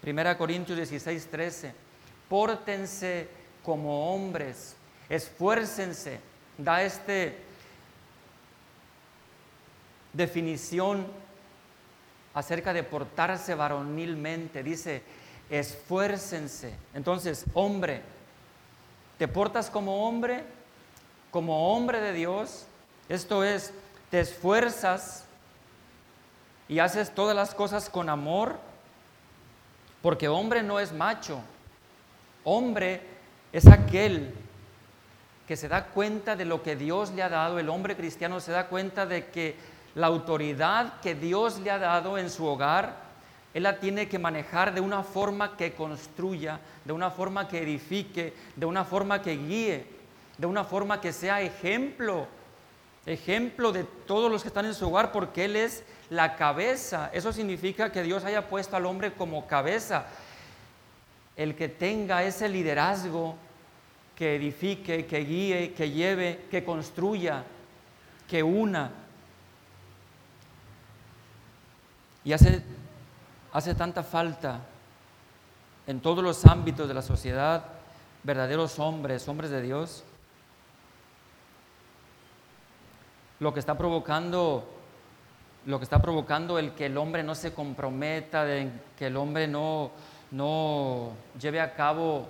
[0.00, 1.74] Primera Corintios 16, 13.
[2.28, 3.26] Pórtense
[3.64, 4.76] como hombres.
[5.08, 6.20] Esfuércense.
[6.56, 7.36] Da este
[10.12, 11.06] definición
[12.32, 14.62] acerca de portarse varonilmente.
[14.62, 15.02] Dice,
[15.50, 16.72] esfuércense.
[16.94, 18.02] Entonces, hombre,
[19.18, 20.44] ¿te portas como hombre?
[21.32, 22.66] Como hombre de Dios.
[23.08, 23.72] Esto es,
[24.12, 25.24] te esfuerzas
[26.68, 28.56] y haces todas las cosas con amor,
[30.02, 31.40] porque hombre no es macho.
[32.44, 33.00] Hombre
[33.52, 34.32] es aquel
[35.46, 37.58] que se da cuenta de lo que Dios le ha dado.
[37.58, 39.56] El hombre cristiano se da cuenta de que
[39.94, 42.96] la autoridad que Dios le ha dado en su hogar,
[43.54, 48.34] Él la tiene que manejar de una forma que construya, de una forma que edifique,
[48.54, 49.86] de una forma que guíe,
[50.36, 52.28] de una forma que sea ejemplo,
[53.08, 57.10] ejemplo de todos los que están en su hogar, porque Él es la cabeza.
[57.12, 60.06] Eso significa que Dios haya puesto al hombre como cabeza.
[61.36, 63.36] El que tenga ese liderazgo
[64.16, 67.44] que edifique, que guíe, que lleve, que construya,
[68.28, 68.90] que una.
[72.24, 72.62] Y hace,
[73.52, 74.60] hace tanta falta
[75.86, 77.78] en todos los ámbitos de la sociedad
[78.22, 80.04] verdaderos hombres, hombres de Dios.
[83.40, 84.66] Lo que está provocando
[85.68, 89.46] lo que está provocando el que el hombre no se comprometa, de que el hombre
[89.46, 89.90] no,
[90.30, 92.26] no lleve a cabo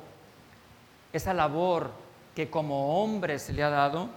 [1.13, 1.93] esa labor
[2.35, 4.09] que como hombre se le ha dado,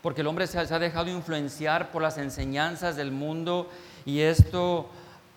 [0.00, 3.68] porque el hombre se ha dejado influenciar por las enseñanzas del mundo
[4.06, 4.88] y esto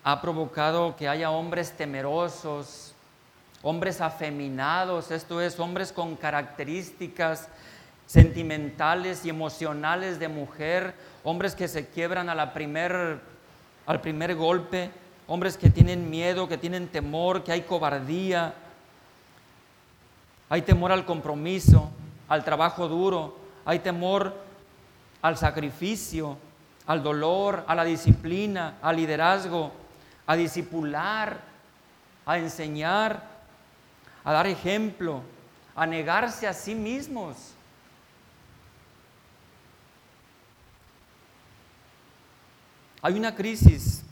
[0.02, 2.94] ha provocado que haya hombres temerosos,
[3.62, 7.48] hombres afeminados, esto es, hombres con características
[8.10, 13.20] sentimentales y emocionales de mujer, hombres que se quiebran a la primer,
[13.86, 14.90] al primer golpe,
[15.28, 18.52] hombres que tienen miedo, que tienen temor, que hay cobardía,
[20.48, 21.88] hay temor al compromiso,
[22.28, 24.34] al trabajo duro, hay temor
[25.22, 26.36] al sacrificio,
[26.88, 29.70] al dolor, a la disciplina, al liderazgo,
[30.26, 31.42] a discipular,
[32.26, 33.22] a enseñar,
[34.24, 35.22] a dar ejemplo,
[35.76, 37.49] a negarse a sí mismos.
[43.02, 44.02] Hay una crisis,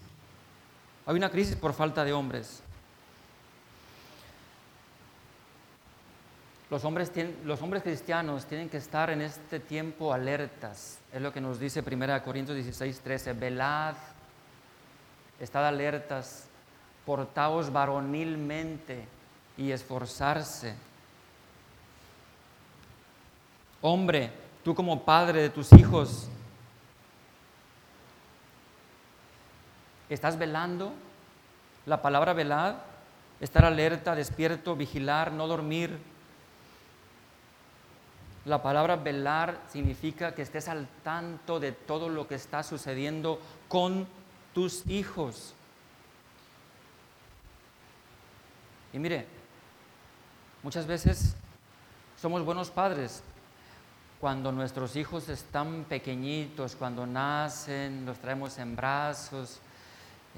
[1.04, 2.62] hay una crisis por falta de hombres.
[6.70, 7.10] Los hombres,
[7.44, 10.98] los hombres cristianos tienen que estar en este tiempo alertas.
[11.12, 13.32] Es lo que nos dice 1 Corintios 16, 13.
[13.32, 13.94] Velad,
[15.40, 16.46] estad alertas,
[17.06, 19.06] portaos varonilmente
[19.56, 20.74] y esforzarse.
[23.80, 24.30] Hombre,
[24.62, 26.28] tú como padre de tus hijos,
[30.08, 30.92] ¿estás velando?
[31.86, 32.76] La palabra velad,
[33.40, 35.98] estar alerta, despierto, vigilar, no dormir
[38.48, 44.08] la palabra velar significa que estés al tanto de todo lo que está sucediendo con
[44.54, 45.52] tus hijos.
[48.94, 49.26] Y mire,
[50.62, 51.36] muchas veces
[52.16, 53.22] somos buenos padres
[54.18, 59.60] cuando nuestros hijos están pequeñitos, cuando nacen, los traemos en brazos,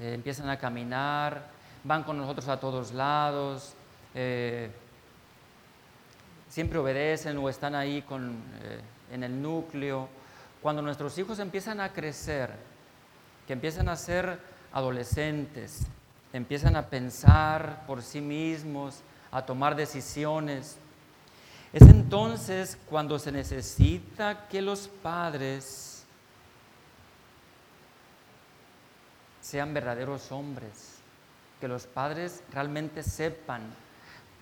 [0.01, 1.43] eh, empiezan a caminar,
[1.83, 3.73] van con nosotros a todos lados.
[4.15, 4.71] Eh,
[6.49, 8.31] siempre obedecen o están ahí con,
[8.63, 10.09] eh, en el núcleo.
[10.59, 12.49] Cuando nuestros hijos empiezan a crecer,
[13.45, 14.39] que empiezan a ser
[14.73, 15.85] adolescentes,
[16.33, 20.77] empiezan a pensar por sí mismos, a tomar decisiones,
[21.73, 25.90] es entonces cuando se necesita que los padres
[29.51, 31.01] sean verdaderos hombres,
[31.59, 33.63] que los padres realmente sepan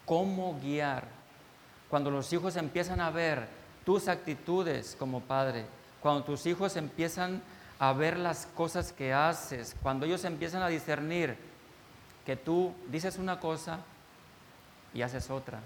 [0.06, 1.08] cómo guiar
[1.90, 3.48] cuando los hijos empiezan a ver
[3.84, 5.66] tus actitudes como padre,
[6.00, 7.42] cuando tus hijos empiezan
[7.80, 11.36] a ver las cosas que haces, cuando ellos empiezan a discernir
[12.24, 13.80] que tú dices una cosa
[14.94, 15.60] y haces otra.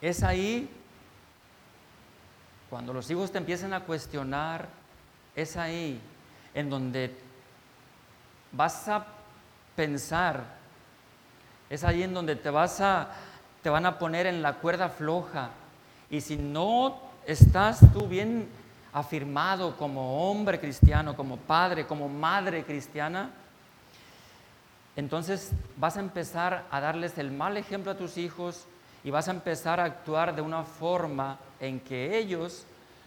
[0.00, 0.70] Es ahí
[2.70, 4.70] cuando los hijos te empiezan a cuestionar,
[5.36, 6.00] es ahí
[6.54, 7.14] en donde
[8.52, 9.04] vas a
[9.76, 10.44] pensar,
[11.68, 13.08] es ahí en donde te vas a,
[13.62, 15.50] te van a poner en la cuerda floja.
[16.10, 18.48] Y si no estás tú bien
[18.92, 23.30] afirmado como hombre cristiano, como padre, como madre cristiana,
[24.96, 28.66] entonces vas a empezar a darles el mal ejemplo a tus hijos
[29.02, 32.64] y vas a empezar a actuar de una forma en que ellos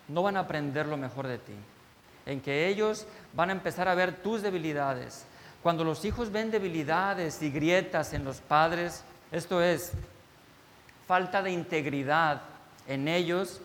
[0.09, 1.53] no van a aprender lo mejor de ti,
[2.27, 5.25] en que ellos van a empezar a ver tus debilidades.
[5.63, 9.93] Cuando los hijos ven debilidades y grietas en los padres, esto es
[11.07, 12.41] falta de integridad
[12.85, 13.61] en ellos,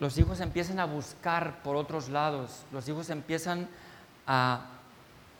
[0.00, 3.68] los hijos empiezan a buscar por otros lados, los hijos empiezan
[4.26, 4.66] a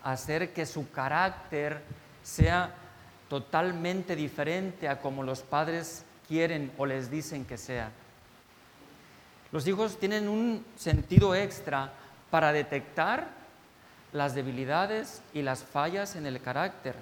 [0.04, 1.82] hacer que su carácter
[2.22, 2.72] sea
[3.28, 7.90] totalmente diferente a como los padres quieren o les dicen que sea.
[9.52, 11.92] Los hijos tienen un sentido extra
[12.30, 13.28] para detectar
[14.12, 16.96] las debilidades y las fallas en el carácter,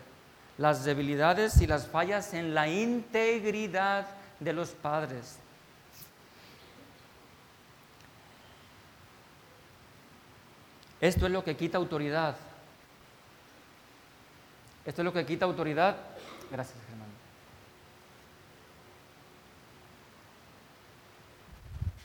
[0.59, 4.09] las debilidades y las fallas en la integridad
[4.40, 5.38] de los padres.
[11.01, 12.36] Esto es lo que quita autoridad.
[14.84, 15.96] Esto es lo que quita autoridad.
[16.51, 16.76] Gracias,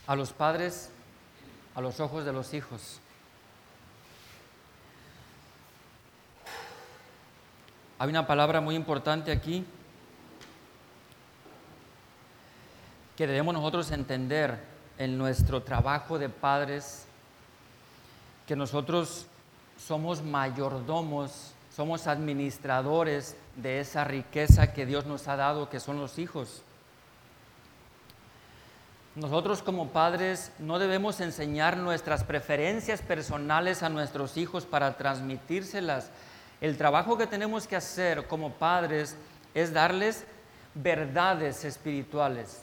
[0.06, 0.90] A los padres,
[1.74, 3.00] a los ojos de los hijos.
[7.98, 9.64] Hay una palabra muy importante aquí
[13.16, 14.58] que debemos nosotros entender
[14.98, 17.06] en nuestro trabajo de padres,
[18.46, 19.26] que nosotros
[19.78, 26.18] somos mayordomos somos administradores de esa riqueza que Dios nos ha dado, que son los
[26.18, 26.62] hijos.
[29.16, 36.10] Nosotros como padres no debemos enseñar nuestras preferencias personales a nuestros hijos para transmitírselas.
[36.60, 39.16] El trabajo que tenemos que hacer como padres
[39.54, 40.26] es darles
[40.74, 42.60] verdades espirituales,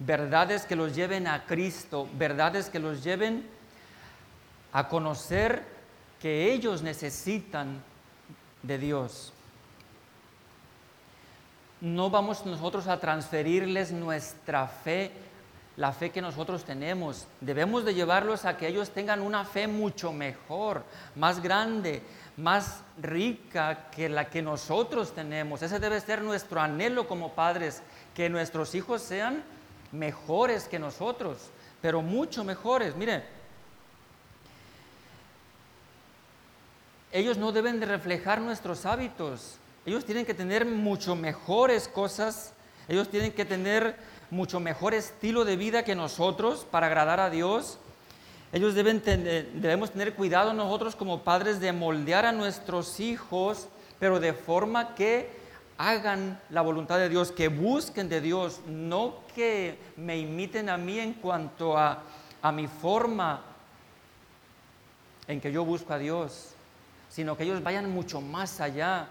[0.00, 3.48] verdades que los lleven a Cristo, verdades que los lleven
[4.72, 5.62] a conocer
[6.20, 7.80] que ellos necesitan
[8.64, 9.32] de Dios.
[11.80, 15.12] No vamos nosotros a transferirles nuestra fe,
[15.76, 17.26] la fe que nosotros tenemos.
[17.40, 20.84] Debemos de llevarlos a que ellos tengan una fe mucho mejor,
[21.16, 22.02] más grande,
[22.36, 25.62] más rica que la que nosotros tenemos.
[25.62, 27.82] Ese debe ser nuestro anhelo como padres,
[28.14, 29.42] que nuestros hijos sean
[29.92, 31.38] mejores que nosotros,
[31.80, 32.96] pero mucho mejores.
[32.96, 33.24] Mire,
[37.12, 39.58] ellos no deben de reflejar nuestros hábitos.
[39.84, 42.52] Ellos tienen que tener mucho mejores cosas.
[42.88, 43.96] Ellos tienen que tener
[44.32, 47.78] mucho mejor estilo de vida que nosotros para agradar a Dios.
[48.52, 53.68] Ellos deben debemos tener cuidado nosotros como padres de moldear a nuestros hijos,
[54.00, 55.30] pero de forma que
[55.78, 60.98] hagan la voluntad de Dios, que busquen de Dios, no que me imiten a mí
[60.98, 62.02] en cuanto a,
[62.42, 63.42] a mi forma
[65.28, 66.52] en que yo busco a Dios
[67.12, 69.06] sino que ellos vayan mucho más allá.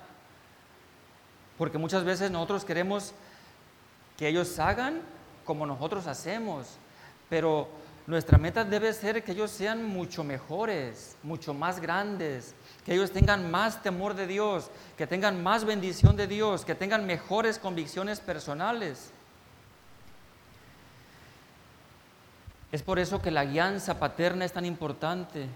[1.58, 3.14] Porque muchas veces nosotros queremos
[4.22, 5.02] que ellos hagan
[5.44, 6.78] como nosotros hacemos,
[7.28, 7.68] pero
[8.06, 12.54] nuestra meta debe ser que ellos sean mucho mejores, mucho más grandes,
[12.86, 17.08] que ellos tengan más temor de Dios, que tengan más bendición de Dios, que tengan
[17.08, 19.10] mejores convicciones personales.
[22.72, 25.48] Es por eso que la guianza paterna es tan importante.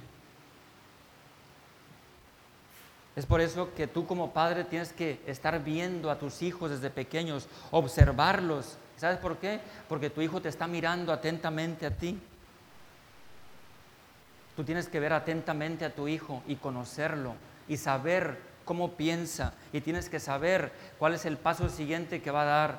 [3.15, 6.89] Es por eso que tú como padre tienes que estar viendo a tus hijos desde
[6.89, 8.77] pequeños, observarlos.
[8.97, 9.61] ¿Sabes por qué?
[9.87, 12.19] Porque tu hijo te está mirando atentamente a ti.
[14.55, 17.35] Tú tienes que ver atentamente a tu hijo y conocerlo
[17.67, 22.41] y saber cómo piensa y tienes que saber cuál es el paso siguiente que va
[22.41, 22.77] a dar.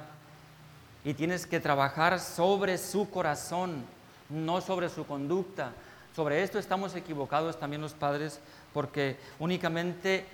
[1.05, 3.85] Y tienes que trabajar sobre su corazón,
[4.29, 5.73] no sobre su conducta.
[6.17, 8.41] Sobre esto estamos equivocados también los padres
[8.73, 10.25] porque únicamente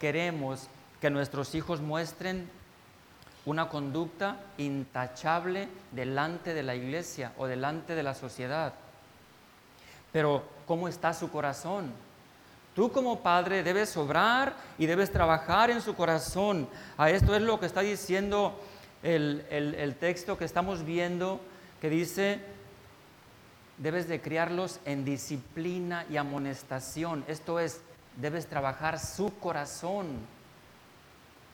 [0.00, 0.66] queremos
[0.98, 2.48] que nuestros hijos muestren
[3.44, 8.72] una conducta intachable delante de la iglesia o delante de la sociedad.
[10.10, 11.92] Pero ¿cómo está su corazón?
[12.74, 16.66] Tú como padre debes obrar y debes trabajar en su corazón.
[16.96, 18.58] A esto es lo que está diciendo
[19.02, 21.42] el, el texto que estamos viendo,
[21.82, 22.55] que dice,
[23.78, 27.24] debes de criarlos en disciplina y amonestación.
[27.28, 27.80] Esto es,
[28.16, 30.06] debes trabajar su corazón,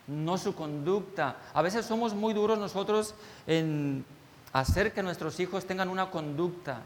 [0.06, 1.36] no su conducta.
[1.54, 3.14] A veces somos muy duros nosotros
[3.46, 4.04] en
[4.52, 6.82] hacer que nuestros hijos tengan una conducta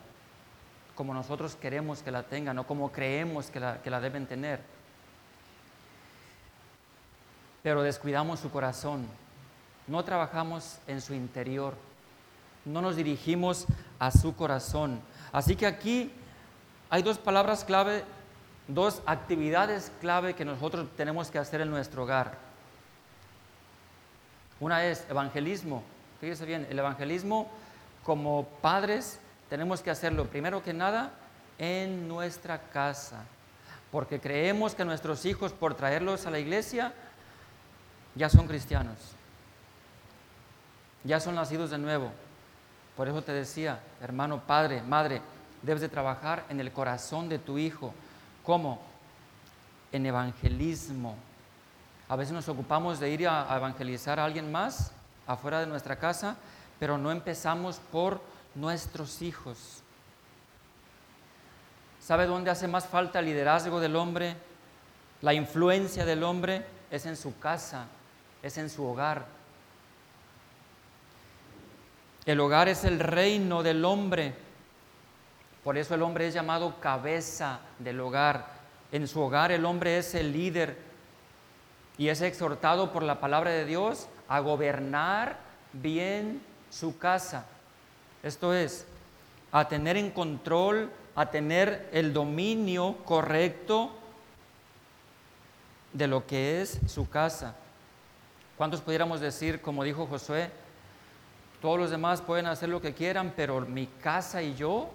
[0.97, 4.61] como nosotros queremos que la tengan o como creemos que la, que la deben tener.
[7.63, 9.07] Pero descuidamos su corazón,
[9.87, 11.75] no trabajamos en su interior,
[12.65, 13.67] no nos dirigimos
[13.99, 15.01] a su corazón.
[15.37, 16.11] Así que aquí
[16.89, 18.05] hay dos palabras clave,
[18.69, 22.39] dos actividades clave que nosotros tenemos que hacer en nuestro hogar.
[24.61, 25.83] Una es evangelismo.
[26.23, 27.51] Fíjese bien, el evangelismo
[28.03, 29.21] como padres
[29.51, 31.13] tenemos que hacerlo primero que nada
[31.59, 33.23] en nuestra casa,
[33.93, 36.95] porque creemos que nuestros hijos por traerlos a la iglesia
[38.15, 38.97] ya son cristianos,
[41.05, 42.11] ya son nacidos de nuevo.
[42.97, 45.21] Por eso te decía, hermano, padre, madre,
[45.63, 47.93] debes de trabajar en el corazón de tu hijo.
[48.43, 48.81] ¿Cómo?
[49.93, 51.15] En evangelismo.
[52.09, 54.93] A veces nos ocupamos de ir a evangelizar a alguien más
[55.27, 56.37] afuera de nuestra casa,
[56.79, 58.21] pero no empezamos por
[58.55, 59.83] nuestros hijos.
[62.01, 64.37] ¿Sabe dónde hace más falta el liderazgo del hombre?
[65.23, 67.87] La influencia del hombre es en su casa,
[68.43, 69.36] es en su hogar.
[72.27, 74.35] El hogar es el reino del hombre.
[75.63, 78.47] Por eso el hombre es llamado cabeza del hogar.
[78.91, 80.77] En su hogar el hombre es el líder
[81.97, 85.39] y es exhortado por la palabra de Dios a gobernar
[85.73, 87.47] bien su casa.
[88.25, 88.87] Esto es,
[89.53, 93.93] a tener en control, a tener el dominio correcto
[95.93, 97.55] de lo que es su casa.
[98.57, 100.51] ¿Cuántos pudiéramos decir, como dijo Josué,
[101.67, 104.89] todos los demás pueden hacer lo que quieran, pero mi casa y yo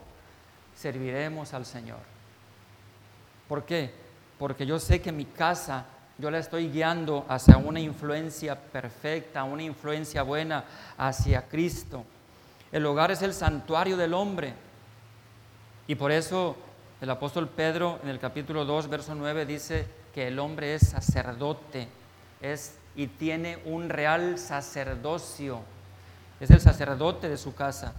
[0.73, 1.99] serviremos al Señor?
[3.49, 3.91] ¿Por qué?
[4.39, 5.83] Porque yo sé que mi casa
[6.17, 10.63] yo la estoy guiando hacia una influencia perfecta, una influencia buena
[10.97, 12.05] hacia Cristo.
[12.71, 14.53] El hogar es el santuario del hombre.
[15.87, 16.55] Y por eso
[17.01, 21.89] el apóstol Pedro en el capítulo 2, verso 9 dice que el hombre es sacerdote
[22.39, 25.59] es, y tiene un real sacerdocio.
[26.41, 27.93] Es el sacerdote de su casa.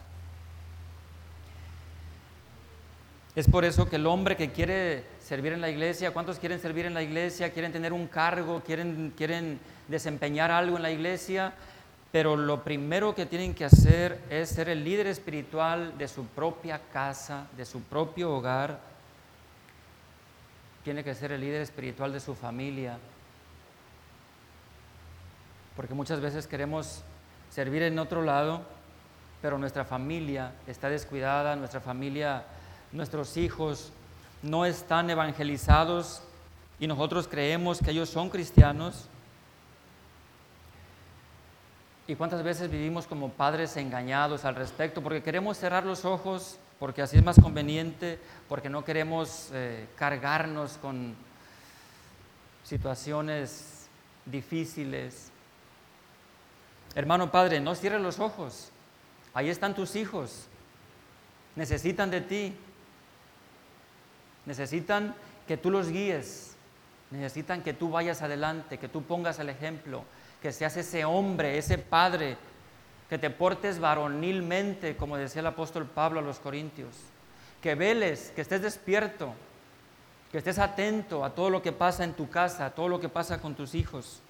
[3.36, 6.84] Es por eso que el hombre que quiere servir en la iglesia, ¿cuántos quieren servir
[6.84, 7.52] en la iglesia?
[7.52, 8.60] ¿Quieren tener un cargo?
[8.60, 11.54] ¿Quieren, quieren desempeñar algo en la iglesia?
[12.10, 16.80] Pero lo primero que tienen que hacer es ser el líder espiritual de su propia
[16.92, 18.80] casa, de su propio hogar.
[20.82, 22.98] Tiene que ser el líder espiritual de su familia.
[25.76, 27.02] Porque muchas veces queremos
[27.52, 28.62] servir en otro lado,
[29.42, 32.44] pero nuestra familia está descuidada, nuestra familia,
[32.92, 33.92] nuestros hijos
[34.42, 36.22] no están evangelizados
[36.80, 39.06] y nosotros creemos que ellos son cristianos.
[42.06, 45.02] ¿Y cuántas veces vivimos como padres engañados al respecto?
[45.02, 50.78] Porque queremos cerrar los ojos, porque así es más conveniente, porque no queremos eh, cargarnos
[50.78, 51.14] con
[52.64, 53.88] situaciones
[54.24, 55.31] difíciles.
[56.94, 58.70] Hermano padre, no cierres los ojos.
[59.34, 60.46] Ahí están tus hijos.
[61.56, 62.54] Necesitan de ti.
[64.46, 65.14] Necesitan
[65.46, 66.56] que tú los guíes.
[67.10, 70.04] Necesitan que tú vayas adelante, que tú pongas el ejemplo
[70.42, 72.36] que seas ese hombre, ese padre,
[73.08, 76.96] que te portes varonilmente, como decía el apóstol Pablo a los Corintios,
[77.62, 79.34] que veles, que estés despierto,
[80.32, 83.08] que estés atento a todo lo que pasa en tu casa, a todo lo que
[83.08, 84.20] pasa con tus hijos.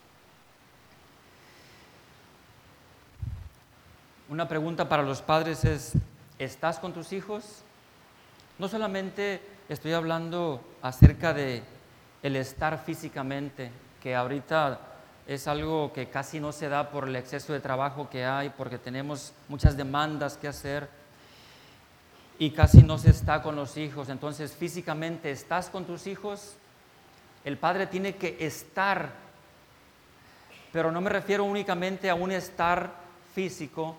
[4.32, 5.92] Una pregunta para los padres es,
[6.38, 7.44] ¿estás con tus hijos?
[8.58, 11.62] No solamente estoy hablando acerca de
[12.22, 13.70] el estar físicamente,
[14.02, 14.80] que ahorita
[15.26, 18.78] es algo que casi no se da por el exceso de trabajo que hay, porque
[18.78, 20.88] tenemos muchas demandas que hacer
[22.38, 24.08] y casi no se está con los hijos.
[24.08, 26.54] Entonces, físicamente estás con tus hijos,
[27.44, 29.10] el padre tiene que estar,
[30.72, 32.94] pero no me refiero únicamente a un estar
[33.34, 33.98] físico,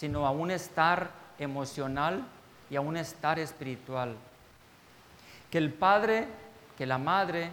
[0.00, 2.24] sino a un estar emocional
[2.70, 4.16] y a un estar espiritual.
[5.50, 6.26] Que el padre,
[6.78, 7.50] que la madre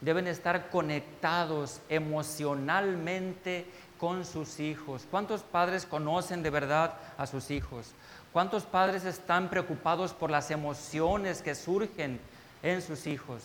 [0.00, 3.66] deben estar conectados emocionalmente
[3.98, 5.04] con sus hijos.
[5.10, 7.92] ¿Cuántos padres conocen de verdad a sus hijos?
[8.32, 12.20] ¿Cuántos padres están preocupados por las emociones que surgen
[12.62, 13.42] en sus hijos?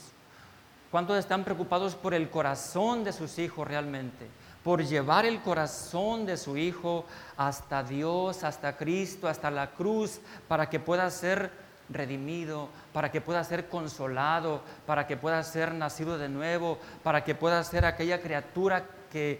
[0.91, 4.27] ¿Cuántos están preocupados por el corazón de sus hijos realmente?
[4.65, 7.05] Por llevar el corazón de su hijo
[7.37, 11.51] hasta Dios, hasta Cristo, hasta la cruz, para que pueda ser
[11.87, 17.35] redimido, para que pueda ser consolado, para que pueda ser nacido de nuevo, para que
[17.35, 19.39] pueda ser aquella criatura que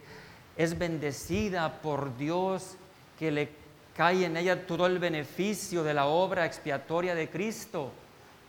[0.57, 2.75] es bendecida por Dios,
[3.17, 3.49] que le
[3.97, 7.89] cae en ella todo el beneficio de la obra expiatoria de Cristo.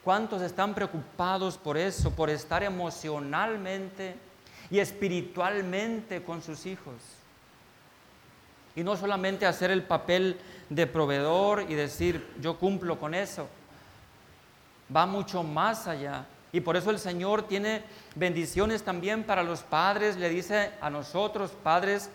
[0.04, 4.26] ¿Cuántos están preocupados por eso, por estar emocionalmente
[4.70, 6.94] y espiritualmente con sus hijos?
[8.74, 10.38] Y no solamente hacer el papel
[10.68, 13.48] de proveedor y decir, yo cumplo con eso.
[14.94, 16.26] Va mucho más allá.
[16.52, 17.82] Y por eso el Señor tiene
[18.14, 20.16] bendiciones también para los padres.
[20.16, 22.10] Le dice a nosotros, padres,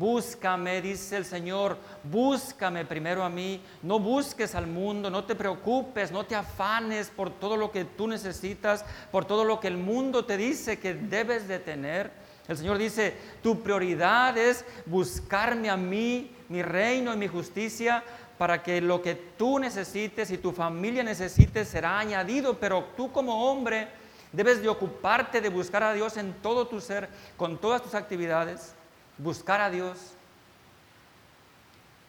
[0.00, 6.10] Búscame, dice el Señor, búscame primero a mí, no busques al mundo, no te preocupes,
[6.10, 8.82] no te afanes por todo lo que tú necesitas,
[9.12, 12.10] por todo lo que el mundo te dice que debes de tener.
[12.48, 18.02] El Señor dice, tu prioridad es buscarme a mí, mi reino y mi justicia,
[18.38, 23.50] para que lo que tú necesites y tu familia necesite será añadido, pero tú como
[23.50, 23.88] hombre
[24.32, 28.79] debes de ocuparte de buscar a Dios en todo tu ser, con todas tus actividades
[29.22, 30.14] buscar a Dios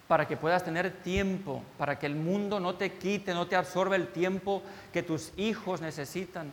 [0.08, 3.96] para que puedas tener tiempo, para que el mundo no te quite, no te absorba
[3.96, 6.52] el tiempo que tus hijos necesitan,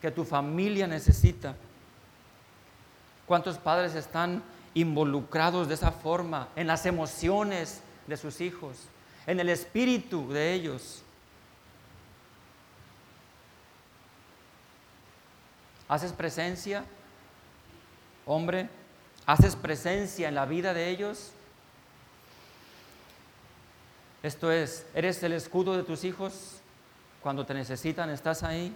[0.00, 1.56] que tu familia necesita.
[3.26, 4.42] ¿Cuántos padres están
[4.74, 8.76] involucrados de esa forma en las emociones de sus hijos,
[9.26, 11.02] en el espíritu de ellos?
[15.88, 16.84] ¿Haces presencia,
[18.24, 18.68] hombre?
[19.30, 21.30] ¿Haces presencia en la vida de ellos?
[24.24, 26.56] Esto es, ¿eres el escudo de tus hijos?
[27.22, 28.74] Cuando te necesitan, ¿estás ahí?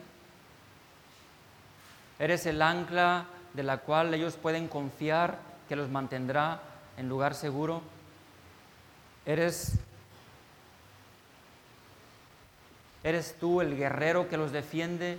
[2.21, 6.61] ¿Eres el ancla de la cual ellos pueden confiar que los mantendrá
[6.99, 7.83] en lugar seguro?
[9.27, 9.73] ¿Eres,
[13.03, 15.19] ¿Eres tú el guerrero que los defiende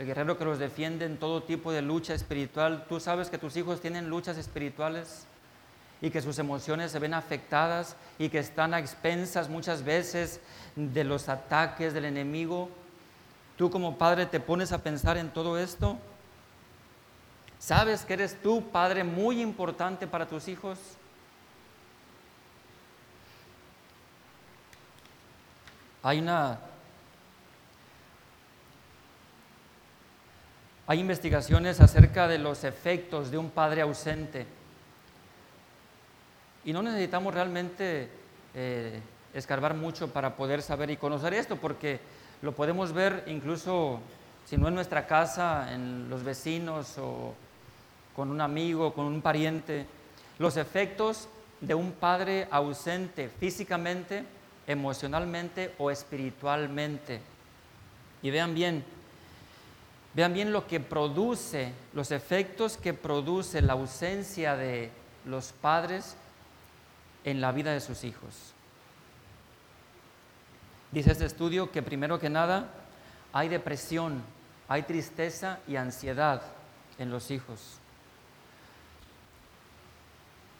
[0.00, 2.86] el guerrero que los defiende en todo tipo de lucha espiritual.
[2.88, 5.26] Tú sabes que tus hijos tienen luchas espirituales
[6.00, 10.40] y que sus emociones se ven afectadas y que están a expensas muchas veces
[10.74, 12.70] de los ataques del enemigo.
[13.58, 15.98] Tú como padre te pones a pensar en todo esto.
[17.58, 20.78] ¿Sabes que eres tú, padre, muy importante para tus hijos?
[26.02, 26.58] Hay una
[30.90, 34.44] Hay investigaciones acerca de los efectos de un padre ausente.
[36.64, 38.08] Y no necesitamos realmente
[38.56, 39.00] eh,
[39.32, 42.00] escarbar mucho para poder saber y conocer esto, porque
[42.42, 44.00] lo podemos ver incluso,
[44.46, 47.36] si no en nuestra casa, en los vecinos o
[48.16, 49.86] con un amigo, con un pariente.
[50.40, 51.28] Los efectos
[51.60, 54.24] de un padre ausente físicamente,
[54.66, 57.20] emocionalmente o espiritualmente.
[58.22, 58.84] Y vean bien,
[60.14, 64.90] Vean bien lo que produce, los efectos que produce la ausencia de
[65.24, 66.16] los padres
[67.24, 68.54] en la vida de sus hijos.
[70.90, 72.68] Dice este estudio que primero que nada
[73.32, 74.22] hay depresión,
[74.68, 76.42] hay tristeza y ansiedad
[76.98, 77.78] en los hijos.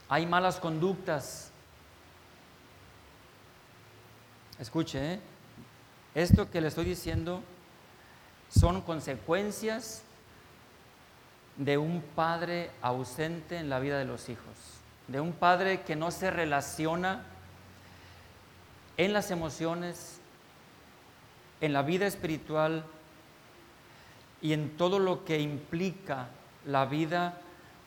[0.07, 1.51] Hay malas conductas.
[4.59, 5.19] Escuche, ¿eh?
[6.15, 7.41] esto que le estoy diciendo
[8.51, 10.03] son consecuencias
[11.57, 14.55] de un padre ausente en la vida de los hijos,
[15.07, 17.23] de un padre que no se relaciona
[18.97, 20.19] en las emociones,
[21.61, 22.83] en la vida espiritual
[24.41, 26.27] y en todo lo que implica
[26.65, 27.37] la vida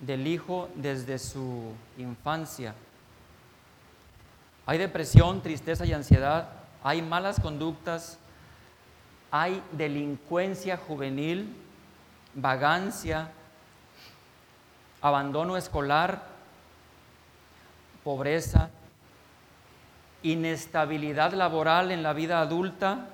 [0.00, 2.74] del hijo desde su infancia.
[4.66, 6.48] Hay depresión, tristeza y ansiedad,
[6.82, 8.18] hay malas conductas,
[9.36, 11.56] hay delincuencia juvenil,
[12.34, 13.32] vagancia,
[15.00, 16.22] abandono escolar,
[18.04, 18.70] pobreza,
[20.22, 23.08] inestabilidad laboral en la vida adulta,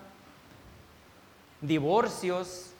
[1.63, 2.73] divorcios.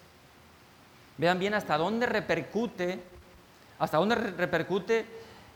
[1.17, 3.03] Vean bien hasta dónde repercute,
[3.79, 5.07] hasta dónde repercute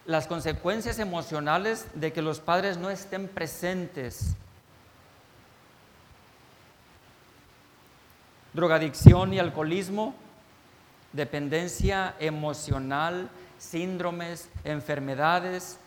[0.07, 4.39] las consecuencias emocionales de que los padres no estén presentes
[8.55, 10.15] drogadicción y alcoholismo,
[11.13, 13.29] dependencia emocional,
[13.59, 15.79] síndromes, enfermedades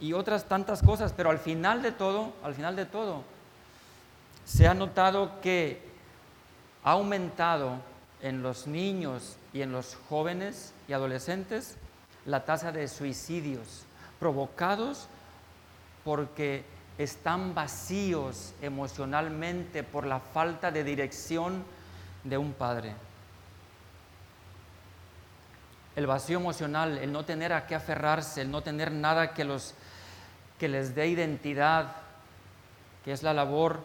[0.00, 3.22] y otras tantas cosas, pero al final de todo, al final de todo,
[4.44, 5.80] se ha notado que
[6.84, 7.80] ha aumentado
[8.20, 11.76] en los niños y en los jóvenes y adolescentes
[12.24, 13.84] la tasa de suicidios
[14.18, 15.08] provocados
[16.04, 16.64] porque
[16.98, 21.64] están vacíos emocionalmente por la falta de dirección
[22.24, 22.94] de un padre.
[25.98, 29.74] el vacío emocional, el no tener a qué aferrarse, el no tener nada que, los,
[30.56, 31.90] que les dé identidad,
[33.04, 33.80] que es la labor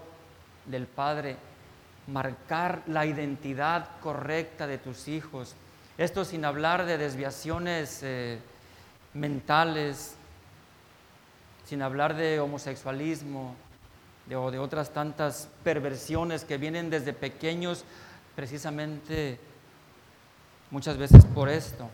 [0.68, 1.38] del Padre,
[2.06, 5.56] marcar la identidad correcta de tus hijos.
[5.98, 8.38] Esto sin hablar de desviaciones eh,
[9.16, 10.16] mentales,
[11.66, 13.56] sin hablar de homosexualismo
[14.36, 17.84] o de otras tantas perversiones que vienen desde pequeños
[18.36, 19.40] precisamente
[20.72, 21.90] muchas veces por esto.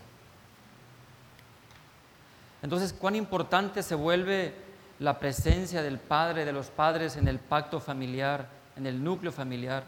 [2.62, 4.54] Entonces, cuán importante se vuelve
[5.00, 9.84] la presencia del padre, de los padres en el pacto familiar, en el núcleo familiar.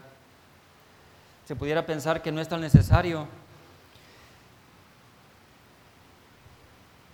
[1.46, 3.26] Se pudiera pensar que no es tan necesario,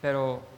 [0.01, 0.58] pero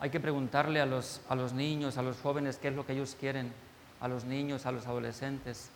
[0.00, 2.92] hay que preguntarle a los, a los niños, a los jóvenes, qué es lo que
[2.92, 3.52] ellos quieren,
[4.00, 5.70] a los niños, a los adolescentes,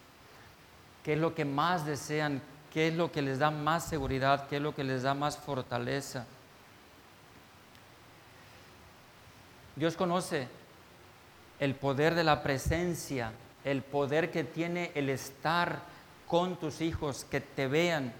[1.02, 2.40] qué es lo que más desean,
[2.72, 5.36] qué es lo que les da más seguridad, qué es lo que les da más
[5.36, 6.24] fortaleza.
[9.74, 10.48] Dios conoce
[11.58, 13.32] el poder de la presencia,
[13.64, 15.80] el poder que tiene el estar
[16.26, 18.12] con tus hijos, que te vean,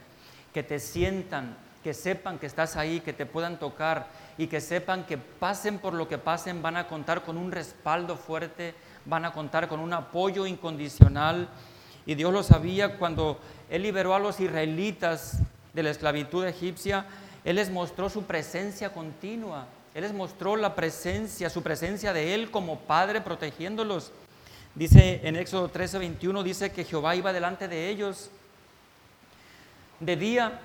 [0.53, 4.07] que te sientan, que sepan que estás ahí, que te puedan tocar
[4.43, 8.17] y que sepan que pasen por lo que pasen, van a contar con un respaldo
[8.17, 8.75] fuerte,
[9.05, 11.49] van a contar con un apoyo incondicional.
[12.07, 13.39] Y Dios lo sabía cuando
[13.71, 15.39] Él liberó a los israelitas
[15.73, 17.07] de la esclavitud egipcia,
[17.45, 19.67] Él les mostró su presencia continua.
[19.95, 24.11] Él les mostró la presencia, su presencia de Él como Padre protegiéndolos.
[24.75, 28.29] Dice en Éxodo 13, 21, dice que Jehová iba delante de ellos.
[30.01, 30.59] De día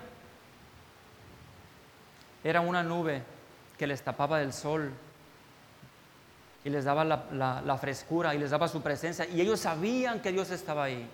[2.42, 3.22] era una nube
[3.78, 4.92] que les tapaba del sol
[6.64, 9.26] y les daba la, frescura y les daba su presencia.
[9.26, 11.08] Y ellos sabían que Dios estaba ahí.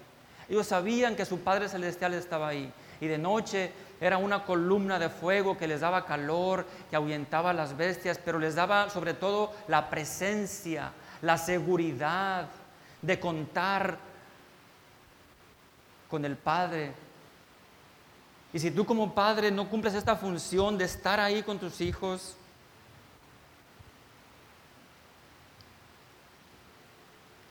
[0.49, 2.73] Ellos sabían que su Padre Celestial estaba ahí.
[3.01, 7.55] Y de noche era una columna de fuego que les daba calor, que ahuyentaba a
[7.55, 10.93] las bestias, pero les daba sobre todo la presencia,
[11.23, 12.49] la seguridad
[13.03, 13.99] de contar
[16.09, 16.93] con el Padre.
[18.53, 22.37] Y si tú como padre no cumples esta función de estar ahí con tus hijos,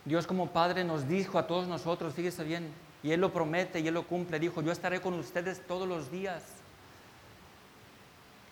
[0.04, 3.88] Dios como Padre nos dijo a todos nosotros, fíjese bien, y Él lo promete y
[3.88, 4.38] Él lo cumple.
[4.38, 6.42] Dijo, yo estaré con ustedes todos los días.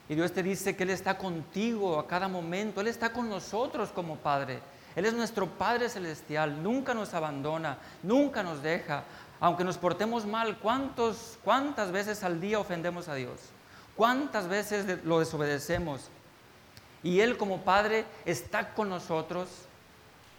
[0.09, 2.81] Y Dios te dice que Él está contigo a cada momento.
[2.81, 4.61] Él está con nosotros como Padre.
[4.95, 6.63] Él es nuestro Padre Celestial.
[6.63, 9.05] Nunca nos abandona, nunca nos deja.
[9.41, 13.41] Aunque nos portemos mal, ¿cuántos, ¿cuántas veces al día ofendemos a Dios?
[13.97, 16.09] ¿Cuántas veces lo desobedecemos?
[17.03, 19.49] Y Él como Padre está con nosotros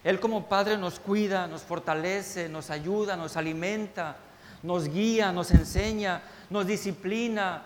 [0.04, 4.18] él como Padre nos cuida, nos fortalece, nos ayuda, nos alimenta,
[4.62, 7.64] nos guía, nos enseña, nos disciplina,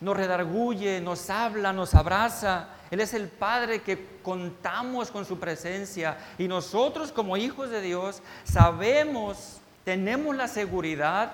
[0.00, 2.68] nos redarguye, nos habla, nos abraza.
[2.90, 8.22] Él es el Padre que contamos con su presencia y nosotros como hijos de Dios
[8.44, 11.32] sabemos, tenemos la seguridad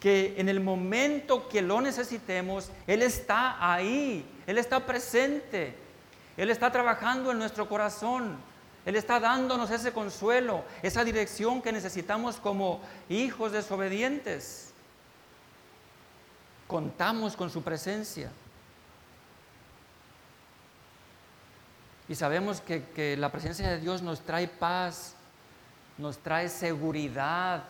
[0.00, 5.74] que en el momento que lo necesitemos, Él está ahí, Él está presente,
[6.36, 8.49] Él está trabajando en nuestro corazón.
[8.86, 14.72] Él está dándonos ese consuelo, esa dirección que necesitamos como hijos desobedientes.
[16.66, 18.30] Contamos con su presencia.
[22.08, 25.14] Y sabemos que, que, la presencia de Dios nos trae paz,
[25.98, 27.64] nos trae seguridad,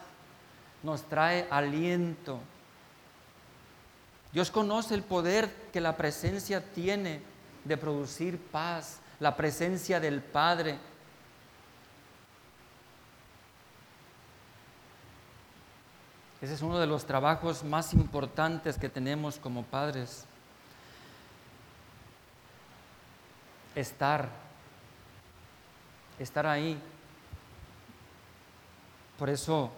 [0.83, 2.41] nos trae aliento.
[4.33, 7.21] Dios conoce el poder que la presencia tiene
[7.65, 10.79] de producir paz, la presencia del Padre
[16.41, 20.25] Ese es uno de los trabajos más importantes que tenemos como padres.
[23.75, 24.29] Estar,
[26.19, 26.81] estar ahí.
[29.19, 29.71] Por eso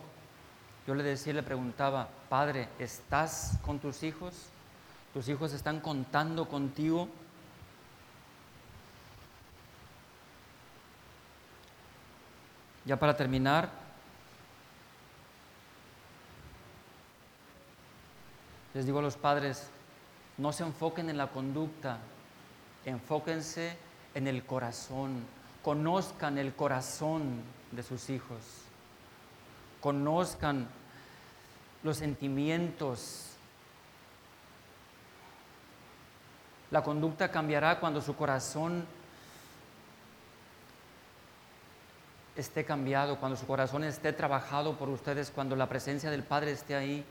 [0.86, 4.32] yo le decía, le preguntaba, Padre, ¿estás con tus hijos?
[5.12, 7.08] ¿Tus hijos están contando contigo?
[12.84, 13.81] Ya para terminar,
[18.74, 19.68] Les digo a los padres,
[20.38, 21.98] no se enfoquen en la conducta,
[22.84, 23.76] enfóquense
[24.14, 25.24] en el corazón,
[25.62, 28.38] conozcan el corazón de sus hijos,
[29.80, 30.68] conozcan
[31.82, 33.28] los sentimientos.
[36.70, 38.86] La conducta cambiará cuando su corazón
[42.34, 46.74] esté cambiado, cuando su corazón esté trabajado por ustedes, cuando la presencia del Padre esté
[46.74, 47.04] ahí.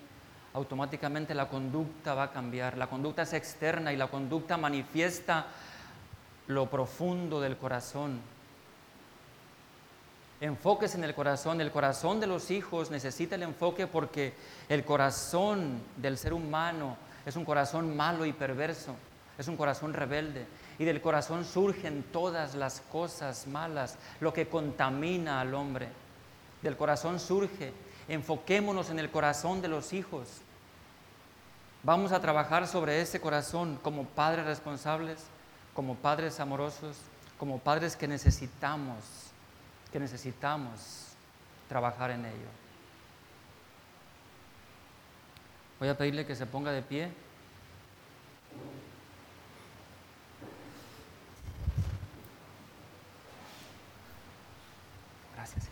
[0.53, 2.77] Automáticamente la conducta va a cambiar.
[2.77, 5.47] La conducta es externa y la conducta manifiesta
[6.47, 8.19] lo profundo del corazón.
[10.41, 11.61] Enfoques en el corazón.
[11.61, 14.33] El corazón de los hijos necesita el enfoque porque
[14.69, 18.95] el corazón del ser humano es un corazón malo y perverso,
[19.37, 20.45] es un corazón rebelde.
[20.79, 25.89] Y del corazón surgen todas las cosas malas, lo que contamina al hombre.
[26.63, 27.71] Del corazón surge.
[28.11, 30.27] Enfoquémonos en el corazón de los hijos.
[31.81, 35.23] Vamos a trabajar sobre ese corazón como padres responsables,
[35.73, 36.97] como padres amorosos,
[37.39, 38.97] como padres que necesitamos,
[39.93, 41.07] que necesitamos
[41.69, 42.49] trabajar en ello.
[45.79, 47.13] Voy a pedirle que se ponga de pie.
[55.33, 55.71] Gracias.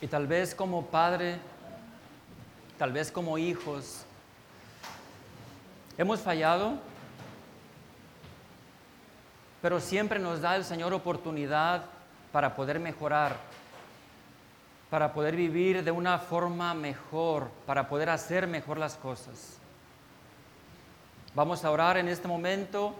[0.00, 1.36] Y tal vez como padre,
[2.78, 4.06] tal vez como hijos,
[5.98, 6.78] hemos fallado,
[9.60, 11.84] pero siempre nos da el Señor oportunidad
[12.32, 13.36] para poder mejorar,
[14.88, 19.58] para poder vivir de una forma mejor, para poder hacer mejor las cosas.
[21.34, 22.94] Vamos a orar en este momento.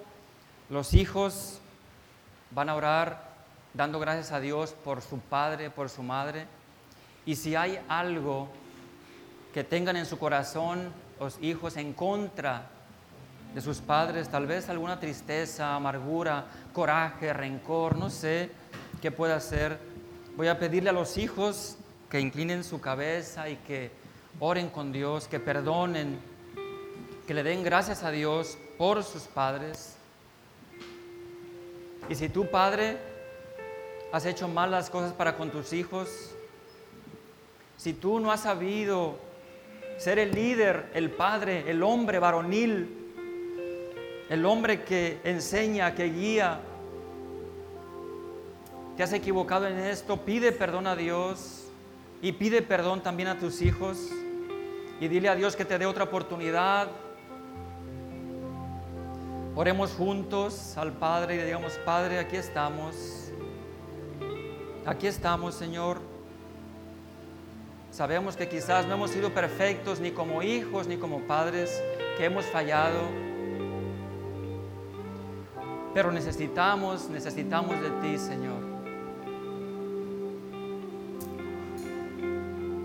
[0.68, 1.60] Los hijos
[2.50, 3.22] van a orar
[3.72, 6.46] dando gracias a Dios por su padre, por su madre.
[7.27, 8.49] Y si hay algo
[9.53, 12.70] que tengan en su corazón los hijos en contra
[13.53, 18.51] de sus padres, tal vez alguna tristeza, amargura, coraje, rencor, no sé
[19.03, 19.79] qué puede hacer.
[20.37, 21.77] Voy a pedirle a los hijos
[22.09, 23.91] que inclinen su cabeza y que
[24.39, 26.20] oren con Dios, que perdonen,
[27.27, 29.97] que le den gracias a Dios por sus padres.
[32.09, 32.99] Y si tú, padre,
[34.12, 36.36] has hecho malas cosas para con tus hijos,
[37.87, 39.14] si tú no has sabido
[39.97, 43.12] ser el líder, el padre, el hombre varonil,
[44.28, 46.59] el hombre que enseña, que guía,
[48.97, 51.68] te has equivocado en esto, pide perdón a Dios
[52.20, 54.11] y pide perdón también a tus hijos
[54.99, 56.89] y dile a Dios que te dé otra oportunidad.
[59.55, 63.30] Oremos juntos al Padre y le digamos, Padre, aquí estamos.
[64.84, 66.01] Aquí estamos, Señor.
[67.97, 71.82] Sabemos que quizás no hemos sido perfectos ni como hijos ni como padres,
[72.18, 73.01] que hemos fallado.
[75.94, 78.61] Pero necesitamos, necesitamos de ti, Señor.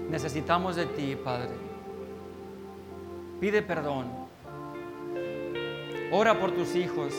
[0.10, 1.56] Necesitamos de ti, Padre.
[3.42, 4.08] Pide perdón.
[6.14, 7.14] Ora por tus hijos.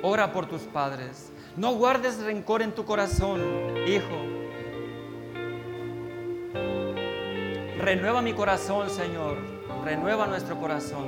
[0.00, 1.30] Ora por tus padres.
[1.58, 3.42] No guardes rencor en tu corazón,
[3.86, 4.35] hijo.
[7.86, 9.36] Renueva mi corazón, Señor.
[9.84, 11.06] Renueva nuestro corazón.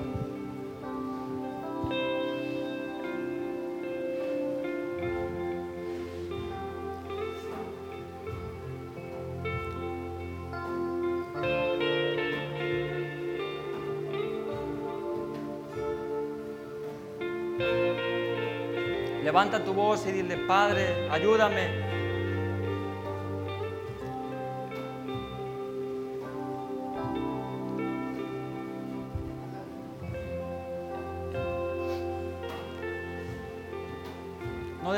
[19.25, 21.88] Levanta tu voz y dile, Padre, ayúdame.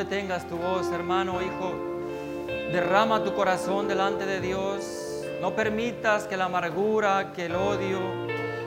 [0.00, 1.74] Detengas tu voz, hermano, hijo.
[2.72, 5.26] Derrama tu corazón delante de Dios.
[5.42, 8.00] No permitas que la amargura, que el odio,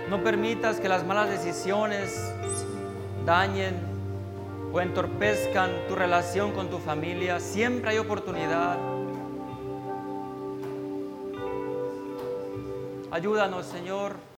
[0.09, 2.31] no permitas que las malas decisiones
[3.25, 3.73] dañen
[4.71, 7.39] o entorpezcan tu relación con tu familia.
[7.39, 8.77] Siempre hay oportunidad.
[13.09, 14.17] Ayúdanos, Señor.